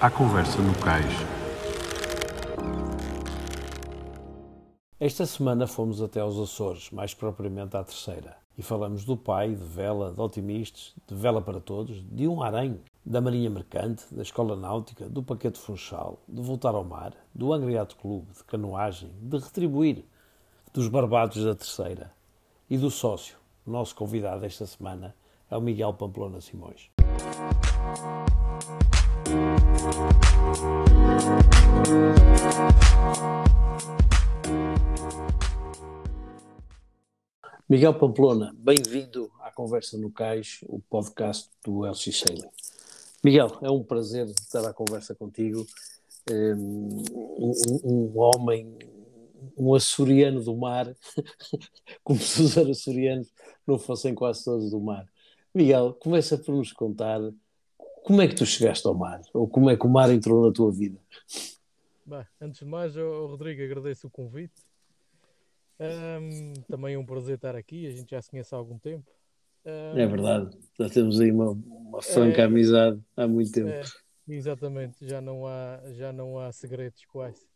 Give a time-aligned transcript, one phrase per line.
[0.00, 1.12] À conversa no cais.
[5.00, 9.64] Esta semana fomos até aos Açores, mais propriamente à terceira, e falamos do pai, de
[9.64, 14.54] vela, de otimistas, de vela para todos, de um harém, da Marinha Mercante, da Escola
[14.54, 20.04] Náutica, do Paquete Funchal, de voltar ao mar, do Angriato Clube, de canoagem, de retribuir,
[20.72, 22.12] dos barbados da terceira
[22.70, 23.36] e do sócio.
[23.66, 25.12] Nosso convidado esta semana
[25.50, 26.88] é o Miguel Pamplona Simões.
[37.68, 42.48] Miguel Pamplona, bem-vindo à Conversa no Cais, o podcast do LX Sailing.
[43.22, 45.66] Miguel, é um prazer estar à conversa contigo.
[46.30, 47.52] Um, um,
[47.84, 48.78] um homem,
[49.56, 50.94] um açoriano do mar,
[52.02, 53.30] como se os açorianos
[53.66, 55.06] não fossem quase todos do mar.
[55.54, 57.20] Miguel, começa por nos contar
[58.08, 60.50] como é que tu chegaste ao mar, ou como é que o mar entrou na
[60.50, 60.98] tua vida.
[62.06, 64.62] Bem, antes de mais, eu, Rodrigo, agradeço o convite.
[65.78, 69.06] Um, também é um prazer estar aqui, a gente já se conhece há algum tempo.
[69.62, 73.68] Um, é verdade, já temos aí uma, uma franca é, amizade há muito tempo.
[73.68, 73.82] É,
[74.26, 77.46] exatamente, já não, há, já não há segredos quase.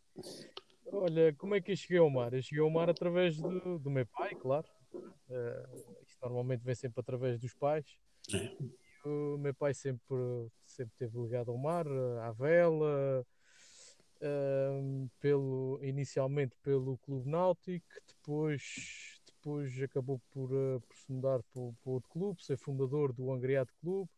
[0.92, 2.34] Olha, como é que eu cheguei ao mar?
[2.34, 4.66] Eu cheguei ao mar através do, do meu pai, claro.
[4.92, 7.86] Uh, isto normalmente vem sempre através dos pais.
[8.34, 8.52] É.
[9.04, 10.16] O meu pai sempre,
[10.64, 11.86] sempre teve ligado ao mar,
[12.22, 13.26] à vela,
[14.22, 21.62] um, pelo, inicialmente pelo Clube Náutico, depois, depois acabou por, uh, por se mudar para,
[21.82, 24.08] para outro clube, ser fundador do Angriado Clube.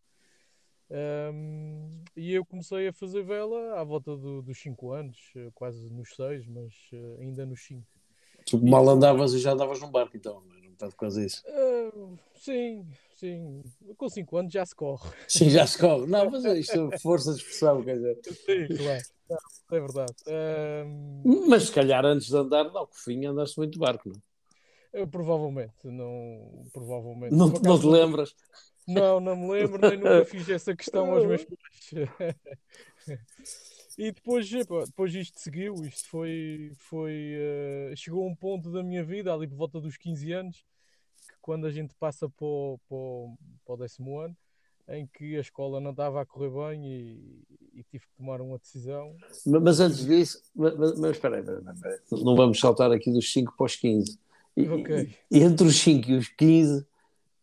[0.90, 5.90] Um, e eu comecei a fazer vela à volta do, dos 5 anos, eh, quase
[5.90, 7.82] nos 6, mas uh, ainda nos 5.
[8.44, 10.64] Tu mal andavas e já andavas num barco, então, não é?
[10.74, 11.42] está por causa disso?
[11.48, 12.86] Uh, sim,
[13.24, 13.62] sim.
[13.96, 15.10] Com 5 anos já se corre.
[15.26, 16.06] Sim, já se corre.
[16.06, 18.18] Não, mas é isto é força de expressão, quer dizer.
[18.24, 19.02] Sim, claro.
[19.72, 20.14] É verdade.
[21.48, 24.20] Mas se calhar antes de andar de Alcofinha andaste muito de barco, não?
[24.92, 26.68] Eu, provavelmente, não.
[26.72, 27.34] Provavelmente.
[27.34, 28.34] Não, não te lembras?
[28.86, 32.08] Não, não me lembro, nem nunca fiz essa questão aos meus pais.
[33.98, 36.72] e depois, depois isto seguiu, isto foi.
[36.76, 37.34] foi
[37.90, 40.64] uh, chegou a um ponto da minha vida, ali por volta dos 15 anos,
[41.44, 44.34] quando a gente passa para o, para o, para o décimo ano,
[44.88, 47.42] em que a escola não estava a correr bem e,
[47.74, 49.14] e tive que tomar uma decisão.
[49.44, 51.44] Mas, antes disso, mas, mas espera aí,
[52.24, 54.18] não vamos saltar aqui dos 5 para os 15.
[54.56, 55.14] E, okay.
[55.30, 56.86] entre os 5 e os 15,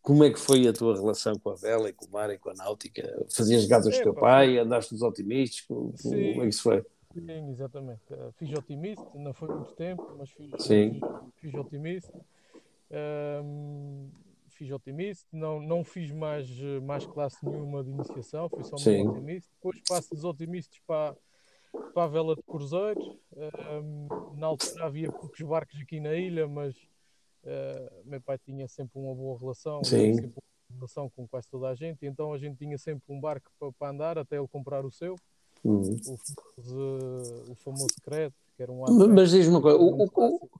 [0.02, 2.38] como é que foi a tua relação com a vela e com o mar e
[2.38, 3.24] com a náutica?
[3.30, 6.84] Fazias gatas do teu pai, andaste nos otimistas, como, como é que isso foi?
[7.14, 8.02] Sim, exatamente.
[8.10, 10.94] Uh, fiz otimista, não foi muito tempo, mas fiz, Sim.
[10.94, 12.20] fiz, fiz otimista.
[12.92, 14.10] Um,
[14.48, 16.48] fiz otimista, não, não fiz mais,
[16.82, 19.50] mais classe nenhuma de iniciação, fui só um otimista.
[19.54, 21.16] Depois passo dos otimistas para,
[21.94, 23.18] para a vela de cruzeiro.
[23.82, 26.76] Um, na altura havia poucos barcos aqui na ilha, mas
[27.44, 31.74] uh, meu pai tinha sempre uma boa relação, sempre uma relação com quase toda a
[31.74, 34.90] gente, então a gente tinha sempre um barco para, para andar até ele comprar o
[34.90, 35.16] seu.
[35.64, 35.96] Uhum.
[36.06, 40.50] O, famoso, o famoso secreto, que era um Mas diz-me uma coisa, o, o,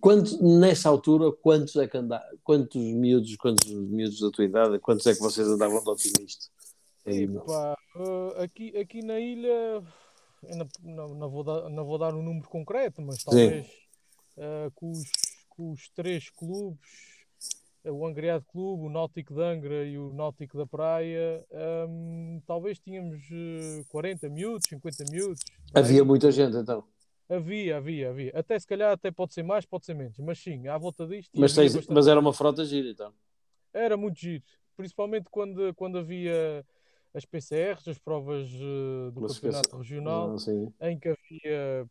[0.00, 5.06] Quanto, nessa altura, quantos é que andavam, quantos miúdos, quantos miúdos da tua idade, quantos
[5.06, 6.46] é que vocês andavam de otimista?
[7.06, 9.82] Epa, uh, aqui, aqui na ilha,
[10.82, 13.66] não, não, vou dar, não vou dar um número concreto, mas talvez
[14.36, 15.10] uh, com, os,
[15.48, 16.80] com os três clubes,
[17.84, 21.44] o Angriado Clube, o Náutico de Angra e o Náutico da Praia,
[21.88, 23.20] um, talvez tínhamos
[23.88, 25.40] 40 miúdos, 50 miúdos.
[25.74, 26.84] Havia muita gente então.
[27.28, 28.32] Havia, havia, havia.
[28.34, 30.18] Até se calhar até pode ser mais, pode ser menos.
[30.18, 31.30] Mas sim, à volta disto.
[31.38, 33.12] Mas, tens, mas era uma frota gira então.
[33.72, 34.42] Era muito giro.
[34.76, 36.64] Principalmente quando, quando havia
[37.14, 40.36] as PCRs, as provas uh, do campeonato regional,
[40.80, 41.86] ah, em que havia,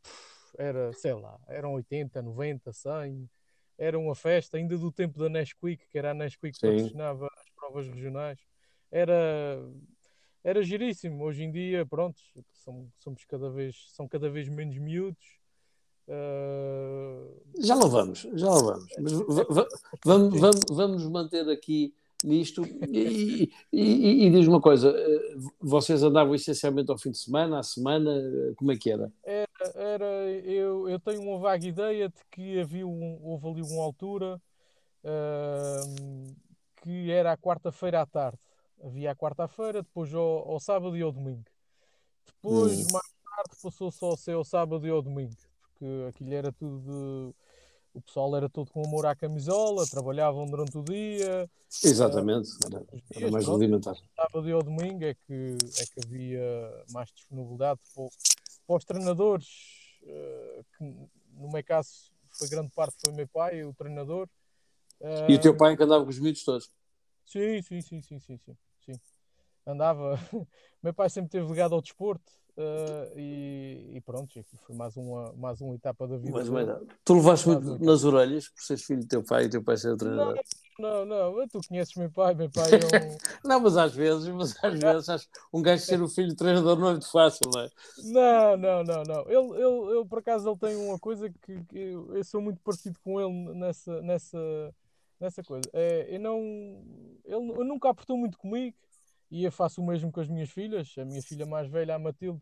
[0.57, 3.29] era, sei lá, eram 80, 90, 100.
[3.77, 7.49] Era uma festa, ainda do tempo da Nesquik, que era a Nesquik que patrocinava as
[7.55, 8.39] provas regionais.
[8.91, 9.59] Era
[10.43, 11.23] era giríssimo.
[11.23, 12.19] Hoje em dia, pronto,
[12.99, 15.39] somos cada vez, são cada vez menos miúdos.
[16.05, 17.41] Uh...
[17.59, 18.89] Já lá vamos, já lá vamos.
[18.99, 19.13] Mas
[20.03, 22.63] vamos, vamos, vamos manter aqui nisto.
[22.87, 27.63] E, e, e, diz uma coisa: eh, vocês andavam essencialmente ao fim de semana, à
[27.63, 28.11] semana,
[28.55, 29.11] como é que era?
[29.23, 30.05] Era, era
[30.43, 34.41] eu, eu tenho uma vaga ideia de que havia um, houve ali uma altura
[35.03, 36.35] uh,
[36.81, 38.39] que era a quarta-feira à tarde
[38.83, 41.45] havia a quarta-feira, depois ao, ao, sábado e ao domingo.
[42.25, 42.87] Depois, hum.
[42.91, 47.33] mais tarde, passou só a ser ao sábado e ao domingo, porque aquilo era tudo
[47.93, 51.49] o pessoal era todo com amor à camisola, trabalhavam durante o dia.
[51.83, 52.85] Exatamente, uh, era,
[53.15, 53.95] era, mais rudimentar.
[54.15, 58.07] Sábado e ao domingo é que, é que havia mais disponibilidade para,
[58.65, 59.47] para os treinadores,
[60.03, 60.83] uh, que
[61.33, 64.27] no meu caso foi grande parte foi meu pai, o treinador.
[64.99, 66.71] Uh, e o teu pai que andava com os miúdos todos?
[67.25, 68.57] Sim, sim, sim, sim, sim, sim.
[68.85, 68.93] sim.
[69.65, 70.19] Andava.
[70.81, 74.31] meu pai sempre teve ligado ao desporto Uh, e, e, pronto,
[74.65, 76.31] foi mais uma, mais uma etapa da vida.
[76.31, 76.47] Mas,
[77.03, 79.97] tu levaste muito nas orelhas por seres filho do teu pai e teu pai ser
[79.97, 80.39] treinador?
[80.77, 83.17] Não, não, não, tu conheces meu pai, meu pai é um...
[83.47, 86.89] não, mas às vezes, mas às vezes um gajo ser o filho do treinador não
[86.89, 87.69] é muito fácil, não é?
[88.03, 89.21] Não, não, não, não.
[89.27, 92.61] Ele, ele, ele por acaso ele tem uma coisa que, que eu, eu, sou muito
[92.61, 94.75] parecido com ele nessa, nessa,
[95.19, 95.67] nessa coisa.
[95.73, 96.39] É, eu não,
[97.25, 98.77] ele, ele nunca apertou muito comigo
[99.33, 100.93] e eu faço o mesmo com as minhas filhas.
[100.95, 102.39] A minha filha mais velha, a Matilde,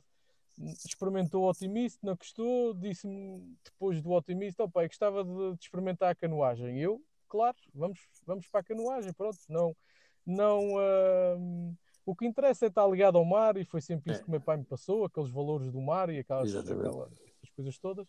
[0.86, 6.12] experimentou o otimista, não gostou, disse-me depois do otimista, oh, pai, gostava de, de, experimentar
[6.12, 6.78] a canoagem.
[6.78, 9.74] Eu, claro, vamos, vamos para a canoagem, pronto, não,
[10.26, 14.26] não uh, o que interessa é estar ligado ao mar e foi sempre isso é.
[14.26, 18.06] que meu pai me passou, aqueles valores do mar e aquelas, aquelas coisas todas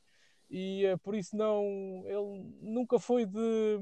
[0.52, 1.64] e uh, por isso não
[2.04, 3.78] ele nunca foi de,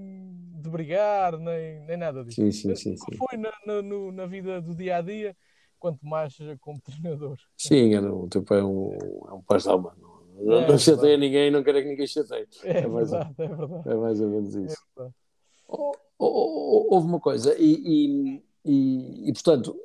[0.62, 2.40] de brigar nem, nem nada disso.
[2.40, 3.16] Sim, sim, sim, sim.
[3.16, 3.82] Foi na, na,
[4.12, 5.36] na, vida do dia a dia,
[5.80, 7.36] quanto mais como treinador.
[7.56, 8.92] Sim, era, o teu pai é um,
[9.28, 9.96] é um de alma.
[10.38, 12.46] Não, é, não chateia ninguém, não quer que ninguém chateie.
[12.64, 13.88] É, é, mais, verdade, é verdade.
[13.88, 14.76] É mais ou menos isso.
[15.00, 15.10] É
[16.18, 19.76] houve uma coisa, e, e, e, e portanto,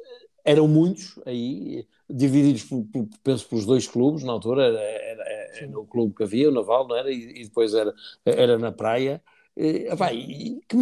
[0.45, 5.24] eram muitos aí, divididos, por, por, penso, pelos dois clubes, na altura, era, era,
[5.59, 7.12] era o clube que havia, o Naval, não era?
[7.12, 7.94] E, e depois era,
[8.24, 9.21] era na praia.
[9.57, 10.77] E, e que,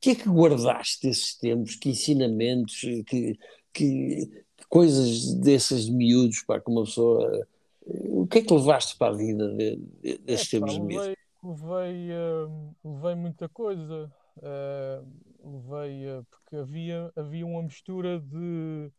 [0.00, 1.76] que é que guardaste desses tempos?
[1.76, 3.38] Que ensinamentos, que,
[3.74, 7.46] que, coisas dessas de miúdos, pá, que uma pessoa...
[7.82, 11.14] O que é que levaste para a vida de, de, desses é, tempos de miúdos?
[11.42, 14.12] Levei, uh, levei muita coisa.
[14.36, 15.04] Uh,
[15.42, 18.92] levei, uh, porque havia, havia uma mistura de,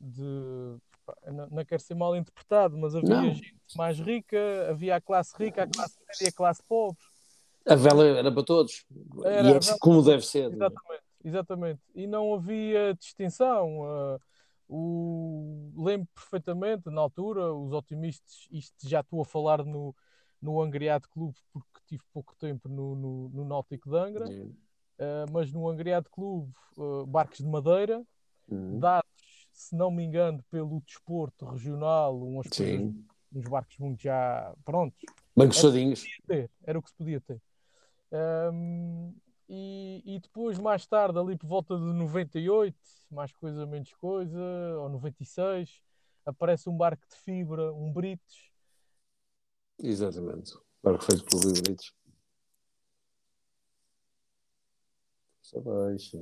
[0.00, 0.78] de
[1.26, 3.34] não, não quero ser mal interpretado, mas havia não.
[3.34, 4.38] gente mais rica,
[4.70, 6.98] havia a classe rica, a classe média e a classe pobre.
[7.66, 8.84] A vela era para todos.
[9.24, 9.78] Era, e é vela...
[9.80, 10.50] como deve ser.
[10.50, 10.54] É?
[10.54, 11.80] Exatamente, exatamente.
[11.94, 13.80] E não havia distinção.
[13.80, 14.20] Uh,
[14.68, 15.72] o...
[15.76, 19.94] Lembro perfeitamente, na altura, os otimistas, isto já estou a falar no,
[20.40, 24.26] no Angriado Clube, porque tive pouco tempo no, no, no Náutico de Angra,
[24.98, 28.02] uh, mas no Angriado Clube, uh, barcos de madeira,
[28.48, 28.78] uhum.
[28.78, 29.14] dados
[29.54, 32.94] se não me engano, pelo desporto regional, umas coisas,
[33.32, 35.00] uns barcos muito já prontos.
[35.36, 36.04] Bem coçadinhos.
[36.28, 37.40] Era, era o que se podia ter.
[38.52, 39.14] Um,
[39.48, 42.76] e, e, depois, mais tarde, ali por volta de 98,
[43.10, 44.40] mais coisa, menos coisa,
[44.80, 45.82] ou 96,
[46.26, 48.50] aparece um barco de fibra, um Brites.
[49.78, 50.52] Exatamente.
[50.82, 51.92] Barco feito pelo Brites.
[55.44, 56.18] Força baixa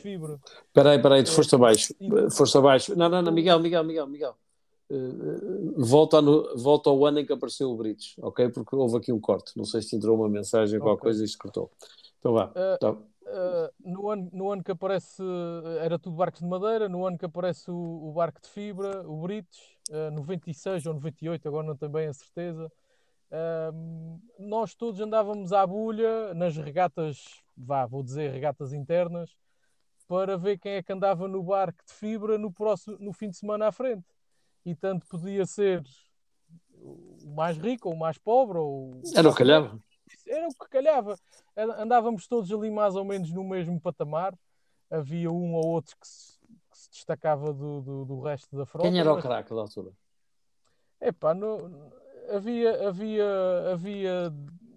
[0.00, 0.38] fibra.
[0.66, 1.94] Espera aí, espera aí, força abaixo.
[2.30, 2.96] Força abaixo.
[2.96, 4.36] Não, não, não, Miguel, Miguel, Miguel, Miguel.
[4.90, 8.50] Uh, volta, no, volta ao ano em que apareceu o Brits, ok?
[8.50, 9.56] Porque houve aqui um corte.
[9.56, 10.86] Não sei se entrou uma mensagem, okay.
[10.86, 11.70] qualquer coisa e isto cortou.
[12.18, 12.50] Então vá.
[12.50, 12.90] Uh, tá.
[12.92, 15.22] uh, no, ano, no ano que aparece,
[15.80, 16.88] era tudo barcos de madeira.
[16.88, 19.58] No ano que aparece o, o barco de fibra, o Brits,
[19.90, 22.70] uh, 96 ou 98, agora não tenho bem a certeza.
[24.38, 29.30] nós todos andávamos à bulha nas regatas, vá, vou dizer regatas internas,
[30.06, 33.36] para ver quem é que andava no barco de fibra no, próximo, no fim de
[33.36, 34.04] semana à frente.
[34.64, 35.82] E tanto podia ser
[36.72, 38.58] o mais rico ou o mais pobre.
[38.58, 39.00] Ou...
[39.14, 39.78] Era o que calhava.
[40.26, 41.16] Era o que calhava.
[41.56, 44.34] Andávamos todos ali mais ou menos no mesmo patamar.
[44.90, 46.38] Havia um ou outro que se,
[46.70, 48.88] que se destacava do, do, do, resto da frota.
[48.88, 49.92] Quem era o craque da altura?
[51.00, 51.90] Epá, no,
[52.30, 54.32] havia, havia, havia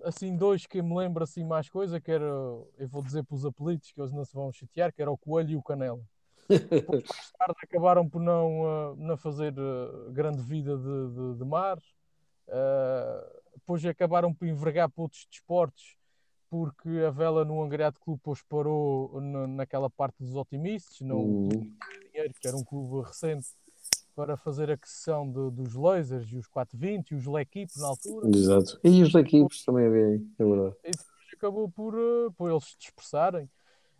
[0.08, 3.92] assim dois que me lembro assim mais coisa, que era, eu vou dizer pelos apelidos
[3.92, 6.02] que eles não se vão chatear, que era o Coelho e o Canela.
[6.48, 11.46] Depois, mais tarde, acabaram por não, uh, não fazer uh, grande vida de, de, de
[11.46, 11.78] mar.
[12.48, 15.98] Uh, depois acabaram por envergar para outros desportos,
[16.50, 21.50] porque a vela no Angriado Clube depois parou naquela parte dos otimistas, não uhum.
[22.06, 23.50] dinheiro, que era um clube recente
[24.18, 28.28] para fazer a aquisição de, dos lasers e os 420 e os L'Equipe na altura.
[28.36, 28.80] Exato.
[28.84, 30.76] E os L'Equipes também havia aí, é verdade.
[30.84, 33.48] E depois acabou por, uh, por eles se dispersarem.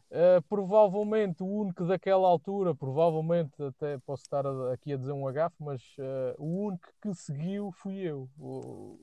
[0.10, 4.44] Uh, provavelmente o único daquela altura, provavelmente até posso estar
[4.74, 8.28] aqui a dizer um agafe, mas uh, o único que seguiu fui eu.
[8.40, 8.98] O...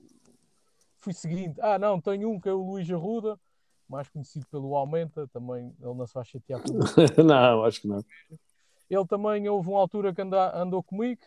[0.99, 1.61] Fui seguinte.
[1.61, 3.39] Ah, não, tenho um que é o Luís Arruda,
[3.89, 6.61] mais conhecido pelo Aumenta, também ele não se vai chatear
[7.25, 8.05] Não, acho que não.
[8.89, 11.23] Ele também houve uma altura que anda, andou comigo,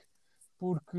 [0.59, 0.97] porque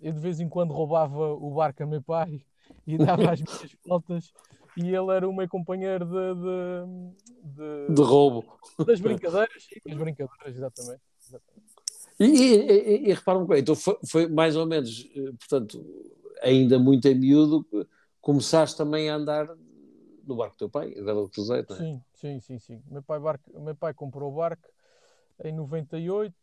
[0.00, 2.44] eu de vez em quando roubava o barco a meu pai
[2.86, 4.32] e dava as minhas voltas
[4.76, 8.58] e ele era o meu companheiro de, de, de, de roubo.
[8.84, 11.02] Das brincadeiras, das brincadeiras, exatamente.
[11.26, 11.66] exatamente.
[12.18, 15.84] E, e, e, e repara uma coisa, então foi, foi, mais ou menos, eh, portanto,
[16.42, 17.66] ainda muito em miúdo,
[18.20, 19.48] começaste também a andar
[20.26, 21.78] no barco do teu pai, a Vela Cruzeiro, não é?
[21.78, 22.82] Sim, sim, sim, sim.
[22.90, 24.66] Meu pai, barco, meu pai comprou o barco
[25.44, 26.34] em 98,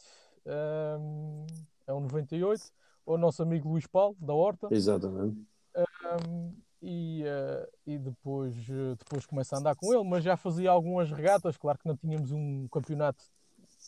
[0.46, 1.46] um,
[1.88, 2.72] é um 98,
[3.06, 4.68] o nosso amigo Luís Paulo, da Horta.
[4.72, 5.38] Exatamente.
[5.76, 10.70] Um, e, uh, e depois, uh, depois começa a andar com ele, mas já fazia
[10.70, 13.24] algumas regatas, claro que não tínhamos um campeonato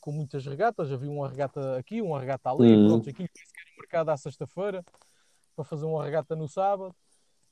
[0.02, 2.88] com muitas regatas, havia uma regata aqui, uma regata ali, uhum.
[2.88, 4.84] pronto, aqui era marcado à sexta-feira
[5.56, 6.96] para fazer uma regata no sábado,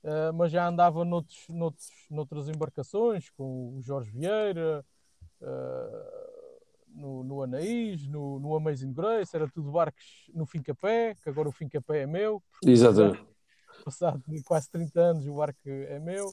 [0.03, 4.85] uh, mas já andava noutros, noutros, noutras embarcações, com o Jorge Vieira,
[6.93, 11.51] no, no Anaís, no, no Amazing Grace, era tudo barcos no Fincapé, que agora o
[11.51, 12.41] Fincapé é meu.
[12.65, 13.25] Exatamente.
[13.83, 16.31] Passado quase 30 anos o barco é meu.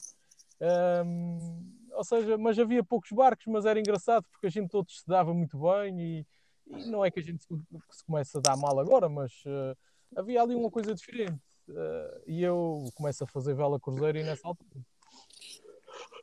[0.61, 5.07] Um, ou seja, mas havia poucos barcos, mas era engraçado porque a gente todos se
[5.07, 6.27] dava muito bem e,
[6.67, 7.49] e não é que a gente se,
[7.89, 9.75] se começa a dar mal agora, mas uh,
[10.15, 11.41] havia ali uma coisa diferente.
[11.67, 14.81] Uh, e eu começo a fazer vela cruzeiro e nessa altura.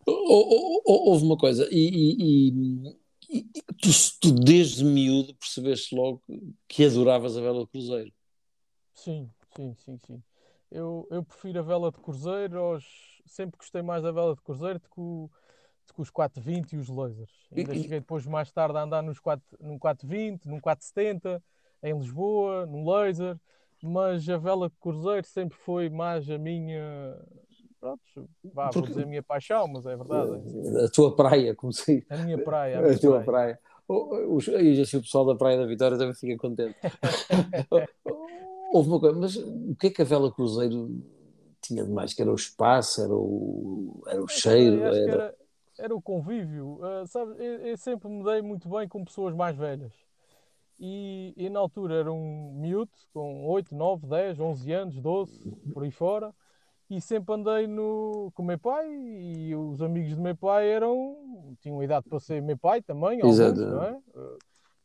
[0.06, 2.98] Houve uma coisa, e, e, e
[3.28, 6.22] tu, tu, desde miúdo percebeste logo
[6.66, 8.12] que adoravas a vela cruzeiro.
[8.94, 10.22] Sim, sim, sim, sim.
[10.70, 12.84] Eu, eu prefiro a vela de cruzeiro aos...
[13.26, 15.30] sempre gostei mais da vela de cruzeiro do que, o,
[15.86, 17.30] do que os 420 e os lasers.
[17.50, 21.42] Ainda e, cheguei depois mais tarde a andar nos 4, num 420, num 470,
[21.82, 23.38] em Lisboa, num laser,
[23.82, 27.16] mas a vela de cruzeiro sempre foi mais a minha
[27.80, 28.02] pronto,
[28.52, 28.78] vá, Porque...
[28.80, 30.42] vou dizer a minha paixão, mas é verdade.
[30.84, 32.78] A tua praia, como se A minha praia.
[32.78, 33.58] A, minha a tua praia.
[33.58, 34.62] praia.
[34.62, 36.76] E assim o pessoal da Praia da Vitória também fica contente.
[38.70, 41.02] Houve uma coisa, mas o que é que a vela cruzeiro
[41.62, 42.12] tinha de mais?
[42.12, 44.82] Que era o espaço, era o, era o cheiro?
[44.82, 44.96] Era...
[44.96, 45.34] era...
[45.78, 45.96] era...
[45.96, 46.78] o convívio.
[46.82, 49.92] Uh, sabe, eu, eu, sempre me dei muito bem com pessoas mais velhas.
[50.78, 55.82] E, e na altura era um miúdo com 8, 9, 10, 11 anos, 12, por
[55.82, 56.34] aí fora
[56.90, 61.56] e sempre andei no, com o meu pai e os amigos do meu pai eram
[61.60, 63.98] tinham idade para ser meu pai também, alguns, não é?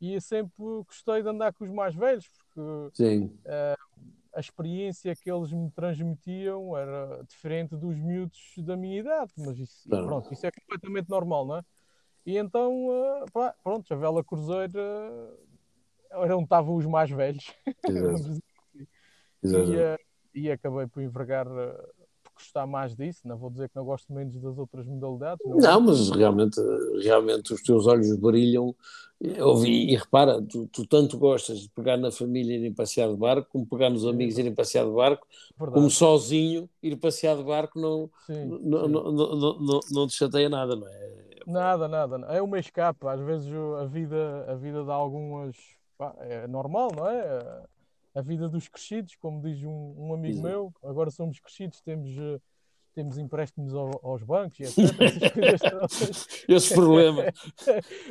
[0.02, 0.54] E eu sempre
[0.86, 4.04] gostei de andar com os mais velhos porque uh,
[4.36, 9.88] a experiência que eles me transmitiam era diferente dos miúdos da minha idade, mas isso,
[9.88, 10.06] claro.
[10.06, 11.62] pronto, isso é completamente normal, não é?
[12.26, 14.82] E então, uh, pronto, a vela cruzeira
[16.12, 17.54] era onde estavam os mais velhos.
[19.44, 19.74] Exato.
[19.74, 19.98] e, uh,
[20.34, 21.74] e acabei por envergar uh,
[22.24, 23.22] por gostar mais disso.
[23.26, 25.46] Não vou dizer que não gosto menos das outras modalidades.
[25.46, 26.60] Não, não mas realmente,
[27.04, 28.76] realmente os teus olhos brilham.
[29.42, 33.16] Ouvi, e repara, tu, tu, tanto gostas de pegar na família e ir passear de
[33.16, 35.26] barco, como pegar nos amigos e irem passear de barco,
[35.58, 35.76] Verdade.
[35.76, 38.64] como sozinho ir passear de barco não, sim, não, sim.
[38.66, 41.24] Não, não, não, não, te chateia nada, não é?
[41.48, 42.18] Nada, nada.
[42.30, 43.08] É uma escape.
[43.08, 43.50] Às vezes
[43.80, 45.56] a vida, a vida dá algumas.
[45.98, 47.64] Pá, é normal, não é?
[48.16, 50.48] A vida dos crescidos, como diz um, um amigo Exato.
[50.48, 52.42] meu, agora somos crescidos, temos, uh,
[52.94, 54.80] temos empréstimos ao, aos bancos e etc.
[56.48, 57.34] Esses problemas.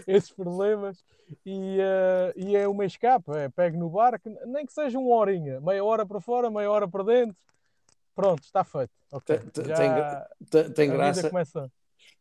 [0.06, 1.04] Esses problemas.
[1.46, 5.60] E, uh, e é uma escape, é, pego no barco, nem que seja uma horinha,
[5.60, 7.36] meia hora para fora, meia hora para dentro.
[8.14, 8.92] Pronto, está feito.
[9.10, 9.38] Okay.
[9.38, 11.30] Tem, tem, tem graça.
[11.30, 11.70] Começa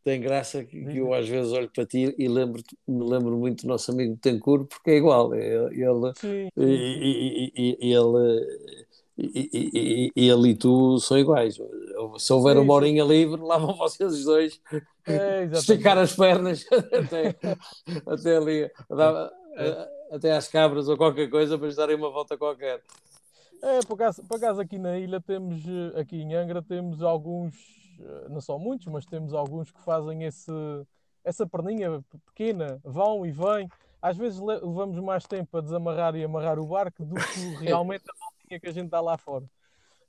[0.04, 3.64] tem graça que, que, eu às vezes olho para ti e lembro, me lembro muito
[3.64, 5.34] do nosso amigo Tencourt porque é igual.
[5.36, 6.50] Ele, sim.
[6.58, 11.58] E, e, e, ele, e, ele tu são iguais.
[12.18, 14.60] Se houver uma horinha livre, lá vão vocês os dois
[15.06, 17.36] é, esticar as pernas até,
[18.06, 18.72] até ali, é.
[20.12, 22.82] até às cabras ou qualquer coisa para darem uma volta qualquer.
[23.62, 25.62] É, por acaso, por acaso aqui na ilha temos,
[25.96, 27.81] aqui em Angra, temos alguns eh,
[28.30, 30.52] não são muitos, mas temos alguns que fazem esse,
[31.24, 33.70] essa perninha pequena, vão e vêm.
[34.02, 38.14] Às vezes levamos mais tempo a desamarrar e amarrar o barco do que realmente a
[38.26, 39.46] voltinha que a gente dá lá fora.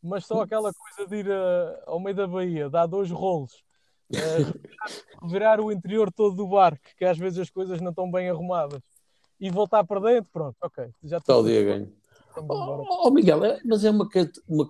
[0.03, 3.63] Mas só aquela coisa de ir a, ao meio da Bahia, dar dois rolos,
[4.13, 8.29] uh, virar o interior todo do barco, que às vezes as coisas não estão bem
[8.29, 8.81] arrumadas,
[9.39, 10.91] e voltar para dentro, pronto, ok.
[11.05, 12.02] Já está o dia ganho.
[12.37, 14.09] Oh, oh, Miguel, é, mas é uma,
[14.49, 14.69] uma,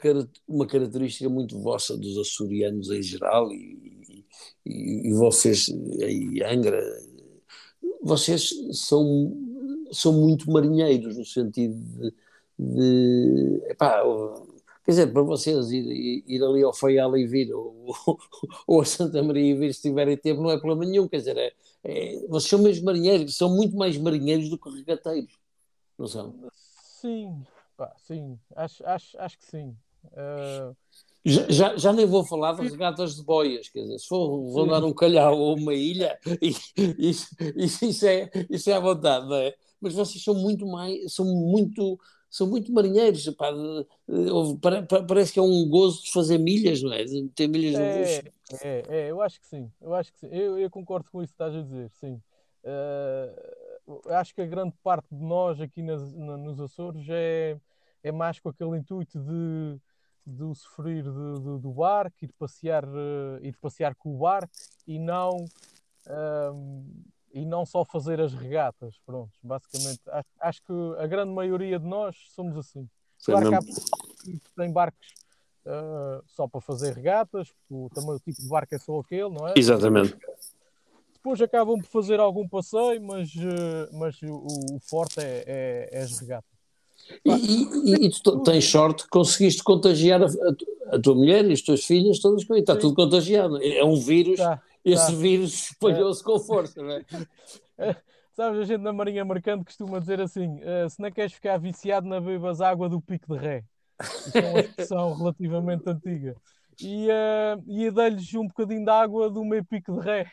[0.48, 4.24] uma característica muito vossa dos açorianos em geral e,
[4.66, 6.82] e, e vocês em Angra,
[8.02, 9.32] vocês são,
[9.92, 12.14] são muito marinheiros no sentido de,
[12.58, 14.02] de epá,
[14.84, 17.86] quer dizer, para vocês ir, ir ali ao Faial e vir ou,
[18.66, 21.36] ou a Santa Maria e vir se tiverem tempo não é problema nenhum, quer dizer,
[21.36, 21.52] é,
[21.84, 25.38] é, vocês são mesmo marinheiros, são muito mais marinheiros do que regateiros,
[25.98, 26.34] não são?
[27.02, 27.44] Sim,
[27.76, 29.76] pá, sim, acho, acho, acho que sim.
[30.04, 30.76] Uh,
[31.24, 34.68] Já, já, já, nem vou falar das regatas de boias, quer dizer, se for, vou
[34.68, 39.34] dar um calhau ou uma ilha, isso, isso, isso, é, isso é à vontade, não
[39.34, 39.52] é?
[39.80, 41.98] Mas vocês são muito mais, são muito,
[42.30, 43.52] são muito marinheiros, pá,
[45.08, 47.02] parece que é um gozo de fazer milhas, não é?
[47.02, 48.22] De ter milhas é, no bucho.
[48.62, 51.32] É, é, eu acho que sim, eu acho que sim, eu, eu concordo com isso
[51.32, 52.22] que estás a dizer, sim.
[52.62, 53.61] Uh,
[54.06, 57.56] acho que a grande parte de nós aqui nas, na, nos Açores é,
[58.02, 59.80] é mais com aquele intuito de
[60.26, 64.52] de usufruir de, de, do barco, ir passear, uh, ir passear com o barco
[64.86, 65.44] e não,
[66.54, 68.98] um, e não só fazer as regatas.
[69.04, 72.88] Pronto, basicamente, acho, acho, que a grande maioria de nós somos assim.
[73.24, 75.08] Claro que há que tem barcos
[75.66, 79.30] uh, só para fazer regatas, porque o, também o tipo de barco é só aquele,
[79.30, 79.54] não é?
[79.56, 80.16] Exatamente.
[81.22, 86.02] Depois acabam por fazer algum passeio, mas, uh, mas o, o forte é, é, é
[86.02, 86.50] as regatas.
[87.24, 91.52] E, e, e, tu tens sorte que conseguiste contagiar a, a, a, tua mulher e
[91.52, 93.62] as tuas filhas todas com está tudo contagiado.
[93.62, 95.18] É um vírus, tá, esse tá.
[95.18, 96.24] vírus espalhou-se é.
[96.24, 97.04] com força, não é?
[98.34, 102.08] Sabes, a gente na Marinha Mercante costuma dizer assim: uh, se não queres ficar viciado,
[102.08, 103.64] na bebas água do pico de ré.
[104.02, 106.34] Isso é uma expressão relativamente antiga.
[106.82, 110.30] E, uh, e dei-lhes um bocadinho de água do meio pico de ré.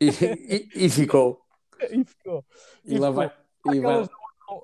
[0.00, 1.40] E, e, e ficou.
[1.90, 2.44] e ficou.
[2.84, 3.30] E, lá vai.
[3.72, 4.08] E vai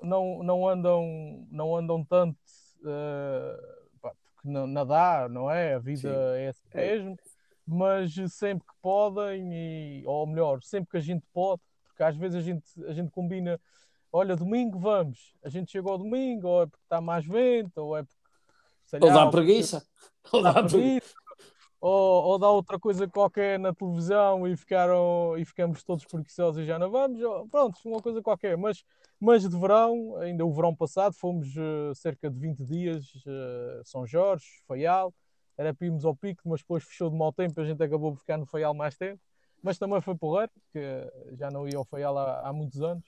[0.01, 2.37] não, não, andam, não andam tanto
[2.81, 5.75] uh, pá, porque não, nadar, não é?
[5.75, 6.41] A vida Sim.
[6.41, 6.77] é assim é.
[6.77, 7.17] mesmo,
[7.65, 12.37] mas sempre que podem, e, ou melhor, sempre que a gente pode, porque às vezes
[12.37, 13.59] a gente, a gente combina,
[14.11, 17.97] olha, domingo vamos, a gente chegou ao domingo, ou é porque está mais vento, ou
[17.97, 18.17] é porque.
[18.85, 19.85] Sei ou lá, dá preguiça.
[20.31, 21.13] Ou dá preguiça
[21.79, 26.65] ou, ou dá outra coisa qualquer na televisão e, ficaram, e ficamos todos preguiçosos e
[26.65, 27.19] já não vamos,
[27.49, 28.57] pronto, uma coisa qualquer.
[28.57, 28.83] Mas,
[29.19, 34.05] mas de verão, ainda o verão passado, fomos uh, cerca de 20 dias, uh, São
[34.05, 35.13] Jorge, Faial,
[35.57, 38.19] era para irmos ao pico, mas depois fechou de mau tempo, a gente acabou por
[38.19, 39.21] ficar no Faial mais tempo.
[39.61, 43.03] Mas também foi porreiro, porque já não ia ao Faial há, há muitos anos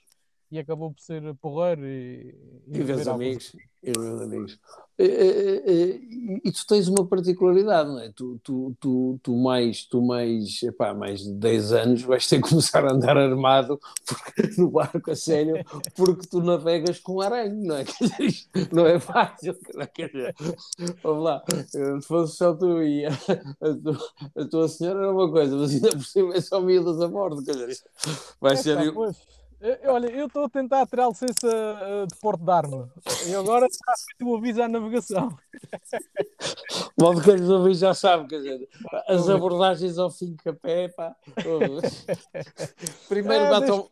[0.50, 2.34] e acabou por ser porreiro e,
[2.66, 3.54] e, e ver amigos.
[3.82, 4.58] E amigos.
[4.98, 8.12] E, e, e, tu tens uma particularidade, não é?
[8.12, 12.48] Tu, tu, tu, tu mais, tu mais, epá, mais de 10 anos vais ter que
[12.48, 15.64] começar a andar armado porque, no barco a sério,
[15.96, 17.84] porque tu navegas com aranho, não é?
[18.72, 19.56] não é fácil.
[19.94, 20.34] Quer dizer,
[21.02, 23.98] vamos lá, se fosse só tu e a, a, tua,
[24.36, 27.42] a tua senhora era uma coisa, mas ainda por cima é só miúdas a bordo,
[27.44, 27.78] quer dizer,
[28.40, 28.76] vai ser.
[29.84, 32.90] Olha, eu estou a tentar tirar a licença uh, de porte de arma
[33.26, 35.36] e agora está feito o aviso à navegação.
[36.98, 38.68] Modo que os ouvintes já sabem, quer dizer,
[39.06, 41.14] as abordagens ao fim de capé, pá.
[43.06, 43.90] Primeiro é, batam,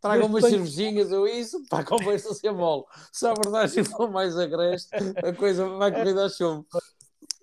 [0.00, 0.64] tragam umas tenho...
[0.64, 2.84] cervejinhas ou isso, para a conversa se mole.
[3.12, 4.90] Se a abordagem for mais agreste,
[5.22, 6.66] a coisa vai correr a chumbo.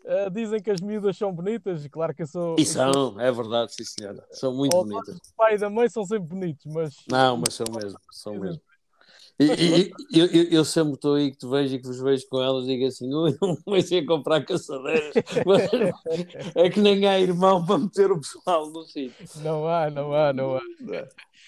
[0.10, 2.56] Uh, dizem que as miúdas são bonitas, claro que eu sou.
[2.58, 4.26] E são, é verdade, sim senhora.
[4.32, 5.16] São muito bonitas.
[5.16, 6.96] O pai e da mãe são sempre bonitos, mas.
[7.08, 8.60] Não, mas são mesmo, são mesmo.
[9.40, 12.28] E, e, eu, eu, eu, sempre estou aí que te vejo e que vos vejo
[12.28, 15.14] com elas e digo assim: eu não comecei a comprar caçadeiras,
[16.56, 19.14] é que nem há irmão para meter o pessoal no sítio.
[19.44, 20.62] Não há, não há, não há.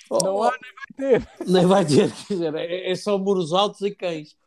[0.08, 1.47] Oh, não há, nem vai ter.
[1.47, 4.38] Nem vai ter, quer dizer, é, é só muros altos e cães.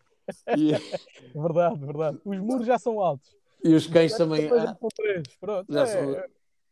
[0.57, 0.71] E...
[1.35, 2.19] Verdade, verdade.
[2.25, 3.35] Os muros já são altos.
[3.65, 4.47] E os cães também.
[4.47, 5.23] Já ah, três.
[5.41, 5.73] Pronto.
[5.73, 6.15] Já é, são...
[6.15, 6.27] é,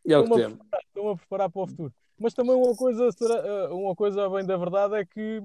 [0.06, 0.58] é o que temos.
[0.86, 1.92] Estão a preparar para o futuro.
[2.18, 5.42] Mas também uma coisa, eh, uma coisa bem da verdade é que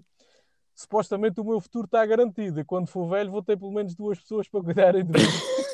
[0.76, 2.60] supostamente o meu futuro está garantido.
[2.60, 5.26] E quando for velho, vou ter pelo menos duas pessoas para cuidarem de mim.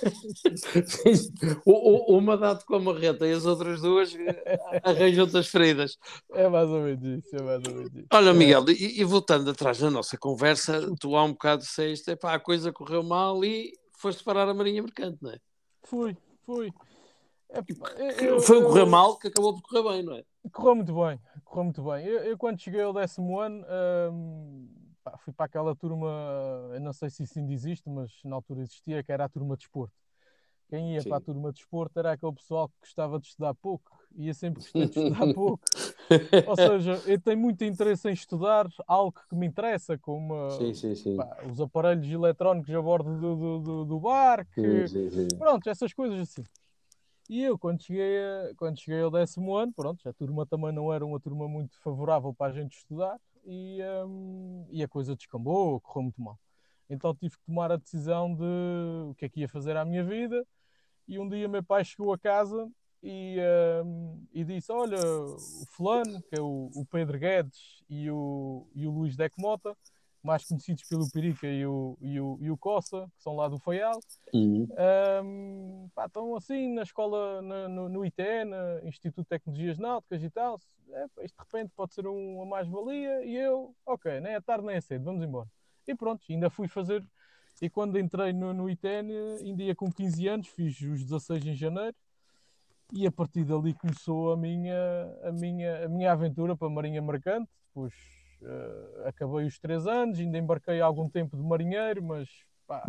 [1.65, 5.97] uma dá-te com a marreta e as outras duas eh, arranjam outras feridas.
[6.31, 8.07] É mais ou menos isso, é mais ou menos isso.
[8.13, 12.35] Olha, Miguel, e, e voltando atrás da nossa conversa, tu há um bocado disseste, pá,
[12.35, 15.39] a coisa correu mal e foste parar a Marinha Mercante, não é?
[15.83, 16.73] Fui, fui.
[17.49, 20.23] É, eu, Foi um correr mal que acabou por correr bem, não é?
[20.51, 22.05] Correu muito bem, correu muito bem.
[22.05, 23.63] Eu, eu quando cheguei ao décimo ano,
[24.11, 24.67] hum,
[25.03, 26.07] pá, fui para aquela turma,
[26.73, 29.55] eu não sei se isso ainda existe, mas na altura existia, que era a turma
[29.55, 29.93] de esporte.
[30.73, 31.09] Quem ia Sim.
[31.09, 34.59] para a turma de esporte era aquele pessoal que gostava de estudar pouco, ia sempre
[34.73, 35.63] gostar de estudar pouco.
[36.47, 40.95] Ou seja, eu tenho muito interesse em estudar algo que me interessa, como sim, sim,
[40.95, 41.15] sim.
[41.15, 44.49] Pá, os aparelhos eletrónicos a bordo do, do, do, barco,
[45.37, 46.43] pronto, essas coisas assim.
[47.29, 50.91] E eu, quando cheguei, a, quando cheguei ao décimo ano, pronto, a turma também não
[50.91, 55.79] era uma turma muito favorável para a gente estudar e, um, e a coisa descambou,
[55.81, 56.39] correu muito mal.
[56.89, 58.43] Então tive que tomar a decisão de
[59.11, 60.43] o que é que ia fazer à minha vida.
[61.07, 62.69] E um dia meu pai chegou a casa
[63.01, 63.37] e,
[63.85, 68.87] um, e disse: Olha, o Fulano, que é o, o Pedro Guedes e o, e
[68.87, 69.75] o Luís Decmota,
[70.23, 73.59] mais conhecidos pelo Pirica e o, e o, e o Coça, que são lá do
[73.59, 73.99] Faial.
[74.33, 74.67] Uhum.
[75.23, 80.23] Um, pá, estão assim na escola, na, no, no ITE, no Instituto de Tecnologias Náuticas
[80.23, 80.59] e tal.
[80.91, 83.25] É, isto de repente pode ser uma mais-valia.
[83.25, 85.49] E eu, ok, nem é tarde nem é cedo, vamos embora.
[85.85, 87.05] E pronto, ainda fui fazer.
[87.63, 89.09] E quando entrei no, no ITN,
[89.41, 91.95] ainda ia com 15 anos, fiz os 16 em janeiro
[92.91, 94.75] e a partir dali começou a minha,
[95.23, 97.49] a minha, a minha aventura para a Marinha Mercante.
[97.69, 97.93] Depois
[98.41, 102.27] uh, acabei os três anos, ainda embarquei algum tempo de marinheiro, mas
[102.67, 102.85] pá,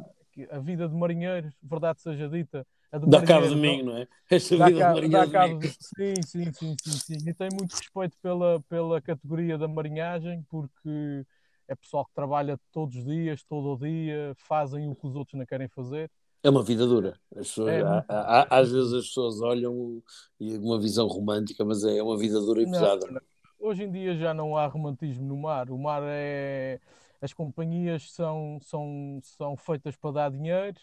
[0.51, 4.09] a vida de marinheiro, verdade seja dita, a de dá cabo de mim, não é?
[4.29, 5.69] Esta dá vida cabo, de dá cabo de...
[5.69, 7.29] Sim, sim, sim, sim, sim.
[7.29, 11.25] E tenho muito respeito pela, pela categoria da marinhagem, porque
[11.69, 15.39] é pessoal que trabalha todos os dias, todo o dia, fazem o que os outros
[15.39, 16.11] não querem fazer.
[16.43, 17.19] É uma vida dura.
[17.33, 20.03] As pessoas, É há- há- às vezes as pessoas olham
[20.39, 23.07] e uma visão romântica, mas é uma vida dura e Não, pesada.
[23.11, 23.21] não.
[23.59, 25.71] Hoje em dia já não há romantismo no mar.
[25.71, 26.79] O mar é.
[27.23, 30.77] As companhias são, são, são feitas para dar dinheiro.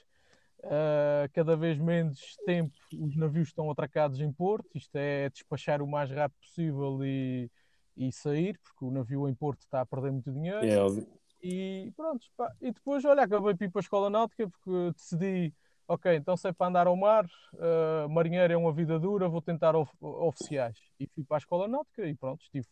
[0.63, 4.67] Ah, cada vez menos tempo os navios estão atracados em porto.
[4.75, 7.49] Isto é despachar o mais rápido possível e,
[7.95, 10.65] e sair, porque o navio em porto está a perder muito dinheiro.
[10.65, 11.07] É óbvio.
[11.43, 12.51] E pronto, pá.
[12.61, 15.53] e depois, olha, acabei por ir para a escola náutica porque decidi,
[15.87, 19.41] ok, então se é para andar ao mar, uh, marinheiro é uma vida dura, vou
[19.41, 20.77] tentar of- oficiais.
[20.99, 22.67] E fui para a escola náutica e pronto, estive.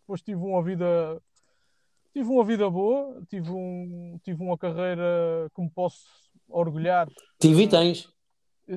[0.00, 1.22] Depois tive uma vida,
[2.12, 6.04] tive uma vida boa, tive, um, tive uma carreira que me posso
[6.48, 7.08] orgulhar.
[7.38, 8.08] Tive e tens.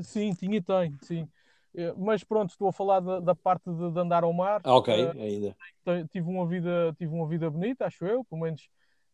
[0.03, 1.27] Sim, tinha e tenho, sim.
[1.73, 4.61] Eh, Mas pronto, estou a falar da, da parte de, de andar ao mar.
[4.63, 6.07] Ah, ok, Eh, ainda.
[6.11, 8.69] tive uma vida tive uma vida bonita acho eu pelo menos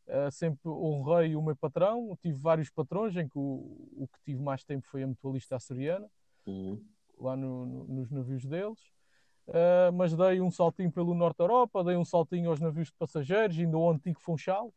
[0.07, 4.41] eh, sempre honrei o meu patrão tive vários patrões em que o, o que tive
[4.41, 6.07] mais tempo foi a mutualista açoriana
[6.45, 6.81] Uhum.
[7.19, 8.79] lá no- no- nos navios deles
[9.49, 12.93] Eh, mas dei um saltinho pelo Norte da Europa dei um saltinho aos navios de
[12.95, 14.73] passageiros ainda ao antigo Funchal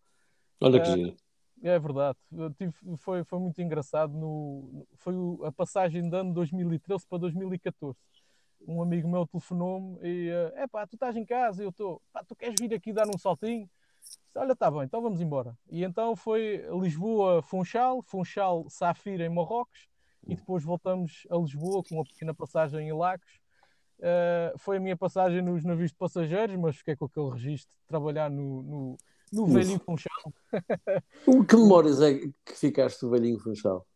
[0.61, 1.17] Olha que giro.
[1.63, 2.19] É verdade
[2.57, 5.15] tive- foi, foi muito engraçado no, foi
[5.47, 7.99] a passagem de ano 2013 para 2014
[8.67, 12.37] um amigo meu telefonou-me e é pá, tu estás em casa eu estou, pá, tu
[12.37, 13.69] queres vir aqui dar um saltinho?
[14.35, 15.57] Olha, está bem, então vamos embora.
[15.69, 19.89] E então foi Lisboa, Funchal, Funchal, Safira em Marrocos
[20.27, 23.41] e depois voltamos a Lisboa com uma pequena passagem em Lagos.
[24.01, 27.87] Eh, foi a minha passagem nos navios de passageiros, mas fiquei com aquele registro de
[27.87, 28.97] trabalhar no, no,
[29.33, 29.53] no Uf.
[29.53, 30.33] velhinho Funchal.
[31.27, 33.87] O Que memórias é que ficaste do velhinho Funchal?